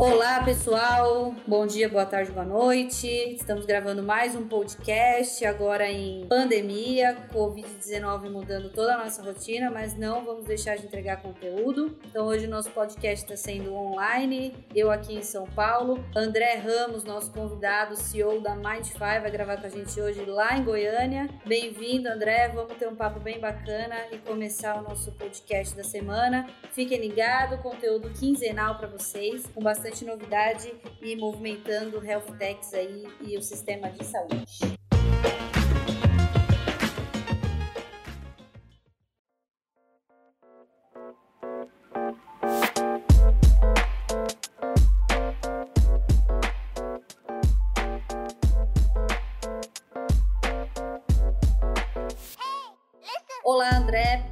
Olá, 0.00 0.42
pessoal. 0.42 1.34
Bom 1.46 1.66
dia, 1.66 1.86
boa 1.86 2.06
tarde, 2.06 2.32
boa 2.32 2.46
noite. 2.46 3.06
Estamos 3.34 3.66
gravando 3.66 4.02
mais 4.02 4.34
um 4.34 4.48
podcast 4.48 5.44
agora 5.44 5.90
em 5.92 6.26
pandemia, 6.26 7.14
Covid-19 7.30 8.30
mudando 8.30 8.70
toda 8.70 8.94
a 8.94 9.04
nossa 9.04 9.22
rotina, 9.22 9.70
mas 9.70 9.94
não 9.94 10.24
vamos 10.24 10.46
deixar 10.46 10.78
de 10.78 10.86
entregar 10.86 11.20
conteúdo. 11.20 11.98
Então, 12.06 12.26
hoje 12.28 12.46
o 12.46 12.48
nosso 12.48 12.70
podcast 12.70 13.26
está 13.26 13.36
sendo 13.36 13.74
online. 13.74 14.54
Eu 14.74 14.90
aqui 14.90 15.16
em 15.16 15.22
São 15.22 15.44
Paulo. 15.44 16.02
André 16.16 16.54
Ramos, 16.54 17.04
nosso 17.04 17.30
convidado, 17.30 17.94
CEO 17.94 18.40
da 18.40 18.56
Mindfy, 18.56 18.98
vai 18.98 19.30
gravar 19.30 19.58
com 19.58 19.66
a 19.66 19.70
gente 19.70 20.00
hoje 20.00 20.24
lá 20.24 20.56
em 20.56 20.64
Goiânia. 20.64 21.28
Bem-vindo, 21.44 22.08
André. 22.08 22.48
Vamos 22.48 22.72
ter 22.78 22.88
um 22.88 22.96
papo 22.96 23.20
bem 23.20 23.38
bacana 23.38 23.96
e 24.10 24.16
começar 24.16 24.78
o 24.78 24.82
nosso 24.82 25.12
podcast 25.12 25.76
da 25.76 25.84
semana. 25.84 26.46
Fiquem 26.72 26.98
ligados, 26.98 27.60
conteúdo 27.60 28.08
quinzenal 28.18 28.78
para 28.78 28.88
vocês, 28.88 29.46
com 29.54 29.60
bastante 29.60 29.89
bastante 29.90 30.04
novidade 30.04 30.72
e 31.02 31.16
movimentando 31.16 31.98
o 31.98 32.04
health 32.04 32.36
techs 32.38 32.72
aí 32.72 33.04
e 33.20 33.36
o 33.36 33.42
sistema 33.42 33.90
de 33.90 34.04
saúde. 34.04 34.80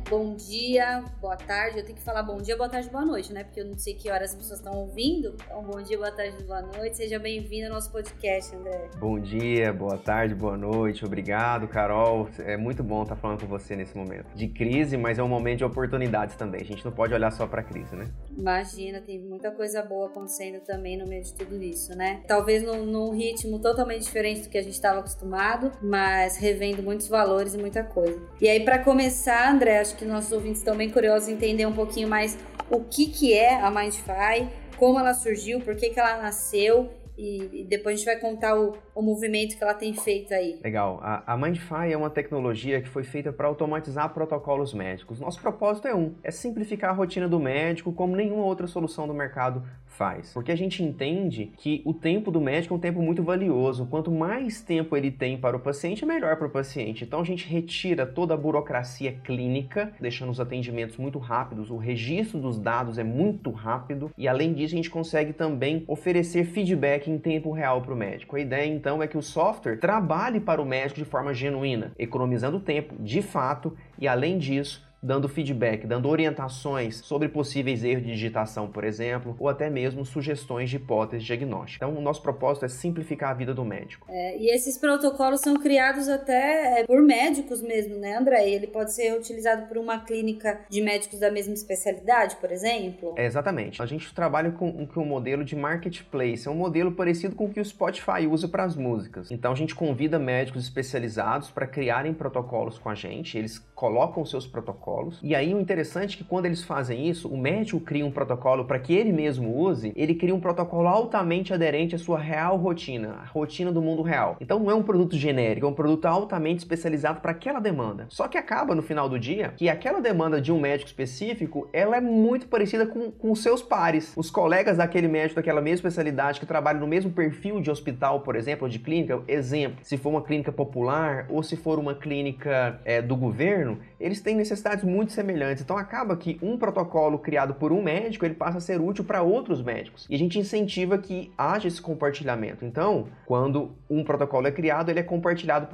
Bom 0.08 0.34
dia, 0.34 1.04
boa 1.20 1.36
tarde. 1.36 1.80
Eu 1.80 1.84
tenho 1.84 1.98
que 1.98 2.02
falar 2.02 2.22
bom 2.22 2.38
dia, 2.38 2.56
boa 2.56 2.68
tarde, 2.68 2.88
boa 2.88 3.04
noite, 3.04 3.30
né? 3.30 3.44
Porque 3.44 3.60
eu 3.60 3.66
não 3.66 3.76
sei 3.76 3.92
que 3.92 4.10
horas 4.10 4.30
as 4.30 4.36
pessoas 4.36 4.58
estão 4.58 4.72
ouvindo. 4.72 5.36
Então, 5.44 5.62
bom 5.62 5.82
dia, 5.82 5.98
boa 5.98 6.10
tarde, 6.10 6.42
boa 6.44 6.62
noite. 6.62 6.96
Seja 6.96 7.18
bem-vindo 7.18 7.66
ao 7.66 7.74
nosso 7.74 7.92
podcast, 7.92 8.56
André. 8.56 8.88
Bom 8.98 9.20
dia, 9.20 9.70
boa 9.70 9.98
tarde, 9.98 10.34
boa 10.34 10.56
noite. 10.56 11.04
Obrigado, 11.04 11.68
Carol. 11.68 12.26
É 12.38 12.56
muito 12.56 12.82
bom 12.82 13.02
estar 13.02 13.16
falando 13.16 13.42
com 13.42 13.46
você 13.48 13.76
nesse 13.76 13.94
momento 13.94 14.34
de 14.34 14.48
crise, 14.48 14.96
mas 14.96 15.18
é 15.18 15.22
um 15.22 15.28
momento 15.28 15.58
de 15.58 15.64
oportunidades 15.64 16.36
também. 16.36 16.62
A 16.62 16.64
gente 16.64 16.82
não 16.86 16.92
pode 16.92 17.12
olhar 17.12 17.30
só 17.30 17.46
para 17.46 17.60
a 17.60 17.64
crise, 17.64 17.94
né? 17.94 18.06
Imagina, 18.38 19.00
tem 19.00 19.18
muita 19.18 19.50
coisa 19.50 19.82
boa 19.82 20.06
acontecendo 20.06 20.60
também 20.60 20.96
no 20.96 21.08
meio 21.08 21.24
de 21.24 21.34
tudo 21.34 21.60
isso, 21.60 21.96
né? 21.96 22.22
Talvez 22.28 22.62
num, 22.62 22.86
num 22.86 23.10
ritmo 23.10 23.58
totalmente 23.58 24.04
diferente 24.04 24.42
do 24.42 24.48
que 24.48 24.56
a 24.56 24.62
gente 24.62 24.74
estava 24.74 25.00
acostumado, 25.00 25.72
mas 25.82 26.36
revendo 26.36 26.80
muitos 26.80 27.08
valores 27.08 27.54
e 27.54 27.58
muita 27.58 27.82
coisa. 27.82 28.22
E 28.40 28.48
aí, 28.48 28.64
para 28.64 28.78
começar, 28.78 29.52
André, 29.52 29.80
acho 29.80 29.96
que 29.96 30.04
nossos 30.04 30.30
ouvintes 30.30 30.60
estão 30.60 30.76
bem 30.76 30.88
curiosos 30.88 31.28
em 31.28 31.32
entender 31.32 31.66
um 31.66 31.74
pouquinho 31.74 32.06
mais 32.06 32.38
o 32.70 32.84
que, 32.84 33.06
que 33.06 33.34
é 33.34 33.60
a 33.60 33.70
Mindfy, 33.72 34.48
como 34.76 35.00
ela 35.00 35.14
surgiu, 35.14 35.60
por 35.60 35.74
que, 35.74 35.90
que 35.90 35.98
ela 35.98 36.22
nasceu 36.22 36.88
e, 37.18 37.66
depois 37.68 37.94
a 37.94 37.96
gente 37.96 38.06
vai 38.06 38.16
contar 38.16 38.56
o, 38.56 38.78
o, 38.94 39.02
movimento 39.02 39.56
que 39.56 39.64
ela 39.64 39.74
tem 39.74 39.92
feito 39.92 40.32
aí. 40.32 40.60
Legal. 40.62 41.00
A, 41.02 41.34
a 41.34 41.36
Mindfy 41.36 41.92
é 41.92 41.96
uma 41.96 42.08
tecnologia 42.08 42.80
que 42.80 42.88
foi 42.88 43.02
feita 43.02 43.32
para 43.32 43.48
automatizar 43.48 44.14
protocolos 44.14 44.72
médicos. 44.72 45.18
Nosso 45.18 45.40
propósito 45.40 45.88
é 45.88 45.94
um: 45.94 46.14
é 46.22 46.30
simplificar 46.30 46.90
a 46.90 46.92
rotina 46.92 47.28
do 47.28 47.40
médico 47.40 47.92
como 47.92 48.14
nenhuma 48.14 48.44
outra 48.44 48.68
solução 48.68 49.08
do 49.08 49.12
mercado 49.12 49.64
faz. 49.98 50.32
Porque 50.32 50.52
a 50.52 50.56
gente 50.56 50.82
entende 50.82 51.52
que 51.56 51.82
o 51.84 51.92
tempo 51.92 52.30
do 52.30 52.40
médico 52.40 52.72
é 52.72 52.76
um 52.76 52.80
tempo 52.80 53.02
muito 53.02 53.22
valioso. 53.22 53.84
Quanto 53.86 54.12
mais 54.12 54.62
tempo 54.62 54.96
ele 54.96 55.10
tem 55.10 55.36
para 55.36 55.56
o 55.56 55.60
paciente, 55.60 56.06
melhor 56.06 56.36
para 56.36 56.46
o 56.46 56.50
paciente. 56.50 57.04
Então 57.04 57.20
a 57.20 57.24
gente 57.24 57.48
retira 57.48 58.06
toda 58.06 58.34
a 58.34 58.36
burocracia 58.36 59.12
clínica, 59.12 59.92
deixando 60.00 60.30
os 60.30 60.38
atendimentos 60.38 60.96
muito 60.96 61.18
rápidos, 61.18 61.70
o 61.70 61.76
registro 61.76 62.40
dos 62.40 62.58
dados 62.58 62.96
é 62.96 63.04
muito 63.04 63.50
rápido 63.50 64.12
e 64.16 64.28
além 64.28 64.54
disso 64.54 64.74
a 64.74 64.76
gente 64.76 64.90
consegue 64.90 65.32
também 65.32 65.82
oferecer 65.88 66.44
feedback 66.44 67.10
em 67.10 67.18
tempo 67.18 67.50
real 67.50 67.82
para 67.82 67.92
o 67.92 67.96
médico. 67.96 68.36
A 68.36 68.40
ideia 68.40 68.66
então 68.66 69.02
é 69.02 69.08
que 69.08 69.18
o 69.18 69.22
software 69.22 69.78
trabalhe 69.78 70.38
para 70.38 70.62
o 70.62 70.66
médico 70.66 71.00
de 71.00 71.04
forma 71.04 71.34
genuína, 71.34 71.92
economizando 71.98 72.60
tempo 72.60 72.94
de 73.02 73.20
fato 73.20 73.76
e 73.98 74.06
além 74.06 74.38
disso 74.38 74.87
dando 75.02 75.28
feedback, 75.28 75.86
dando 75.86 76.08
orientações 76.08 76.96
sobre 76.96 77.28
possíveis 77.28 77.84
erros 77.84 78.04
de 78.04 78.12
digitação, 78.12 78.68
por 78.68 78.84
exemplo, 78.84 79.36
ou 79.38 79.48
até 79.48 79.70
mesmo 79.70 80.04
sugestões 80.04 80.70
de 80.70 80.76
hipóteses 80.76 81.24
diagnósticas. 81.24 81.88
Então, 81.88 82.00
o 82.00 82.02
nosso 82.02 82.20
propósito 82.22 82.64
é 82.64 82.68
simplificar 82.68 83.30
a 83.30 83.34
vida 83.34 83.54
do 83.54 83.64
médico. 83.64 84.06
É, 84.10 84.36
e 84.36 84.50
esses 84.50 84.76
protocolos 84.76 85.40
são 85.40 85.54
criados 85.54 86.08
até 86.08 86.80
é, 86.80 86.86
por 86.86 87.00
médicos 87.02 87.62
mesmo, 87.62 87.96
né, 87.96 88.16
André? 88.16 88.48
Ele 88.48 88.66
pode 88.66 88.92
ser 88.92 89.16
utilizado 89.16 89.66
por 89.66 89.78
uma 89.78 90.00
clínica 90.00 90.60
de 90.68 90.80
médicos 90.80 91.20
da 91.20 91.30
mesma 91.30 91.54
especialidade, 91.54 92.36
por 92.36 92.50
exemplo? 92.50 93.14
É, 93.16 93.24
exatamente. 93.24 93.82
A 93.82 93.86
gente 93.86 94.12
trabalha 94.12 94.50
com, 94.50 94.86
com 94.86 95.02
um 95.02 95.06
modelo 95.06 95.44
de 95.44 95.54
marketplace, 95.54 96.46
é 96.46 96.50
um 96.50 96.54
modelo 96.54 96.92
parecido 96.92 97.36
com 97.36 97.46
o 97.46 97.50
que 97.50 97.60
o 97.60 97.64
Spotify 97.64 98.26
usa 98.28 98.48
para 98.48 98.64
as 98.64 98.74
músicas. 98.74 99.30
Então, 99.30 99.52
a 99.52 99.54
gente 99.54 99.74
convida 99.74 100.18
médicos 100.18 100.64
especializados 100.64 101.50
para 101.50 101.66
criarem 101.66 102.12
protocolos 102.12 102.78
com 102.78 102.88
a 102.88 102.94
gente, 102.94 103.38
eles 103.38 103.58
colocam 103.74 104.24
seus 104.24 104.46
protocolos 104.46 104.87
protocolos. 104.88 105.18
E 105.22 105.34
aí 105.34 105.54
o 105.54 105.60
interessante 105.60 106.14
é 106.14 106.18
que 106.18 106.24
quando 106.24 106.46
eles 106.46 106.64
fazem 106.64 107.08
isso, 107.08 107.28
o 107.28 107.36
médico 107.36 107.80
cria 107.80 108.04
um 108.04 108.10
protocolo 108.10 108.64
para 108.64 108.78
que 108.78 108.94
ele 108.94 109.12
mesmo 109.12 109.54
use, 109.56 109.92
ele 109.94 110.14
cria 110.14 110.34
um 110.34 110.40
protocolo 110.40 110.88
altamente 110.88 111.52
aderente 111.52 111.94
à 111.94 111.98
sua 111.98 112.18
real 112.18 112.56
rotina, 112.56 113.18
a 113.22 113.24
rotina 113.26 113.70
do 113.70 113.82
mundo 113.82 114.02
real. 114.02 114.36
Então 114.40 114.58
não 114.58 114.70
é 114.70 114.74
um 114.74 114.82
produto 114.82 115.16
genérico, 115.16 115.66
é 115.66 115.68
um 115.68 115.74
produto 115.74 116.06
altamente 116.06 116.58
especializado 116.58 117.20
para 117.20 117.32
aquela 117.32 117.60
demanda. 117.60 118.06
Só 118.08 118.26
que 118.26 118.38
acaba 118.38 118.74
no 118.74 118.82
final 118.82 119.08
do 119.08 119.18
dia 119.18 119.52
que 119.56 119.68
aquela 119.68 120.00
demanda 120.00 120.40
de 120.40 120.50
um 120.50 120.60
médico 120.60 120.88
específico, 120.88 121.68
ela 121.72 121.96
é 121.96 122.00
muito 122.00 122.46
parecida 122.46 122.86
com, 122.86 123.10
com 123.10 123.34
seus 123.34 123.62
pares, 123.62 124.12
os 124.16 124.30
colegas 124.30 124.76
daquele 124.76 125.08
médico 125.08 125.36
daquela 125.36 125.60
mesma 125.60 125.88
especialidade 125.88 126.40
que 126.40 126.46
trabalham 126.46 126.80
no 126.80 126.86
mesmo 126.86 127.10
perfil 127.10 127.60
de 127.60 127.70
hospital, 127.70 128.20
por 128.20 128.36
exemplo, 128.36 128.64
ou 128.64 128.70
de 128.70 128.78
clínica. 128.78 129.22
Exemplo, 129.28 129.78
se 129.82 129.96
for 129.96 130.10
uma 130.10 130.22
clínica 130.22 130.50
popular 130.50 131.26
ou 131.28 131.42
se 131.42 131.56
for 131.56 131.78
uma 131.78 131.94
clínica 131.94 132.80
é, 132.84 133.02
do 133.02 133.16
governo, 133.16 133.78
eles 134.00 134.20
têm 134.20 134.34
necessidade 134.34 134.77
muito 134.82 135.12
semelhantes. 135.12 135.62
Então 135.62 135.76
acaba 135.76 136.16
que 136.16 136.38
um 136.42 136.56
protocolo 136.56 137.18
criado 137.18 137.54
por 137.54 137.72
um 137.72 137.82
médico, 137.82 138.24
ele 138.24 138.34
passa 138.34 138.58
a 138.58 138.60
ser 138.60 138.80
útil 138.80 139.04
para 139.04 139.22
outros 139.22 139.62
médicos. 139.62 140.06
E 140.08 140.14
a 140.14 140.18
gente 140.18 140.38
incentiva 140.38 140.98
que 140.98 141.30
haja 141.36 141.68
esse 141.68 141.80
compartilhamento. 141.80 142.64
Então, 142.64 143.08
quando 143.26 143.72
um 143.88 144.04
protocolo 144.04 144.46
é 144.46 144.50
criado, 144.50 144.90
ele 144.90 145.00
é 145.00 145.02
compartilhado 145.02 145.68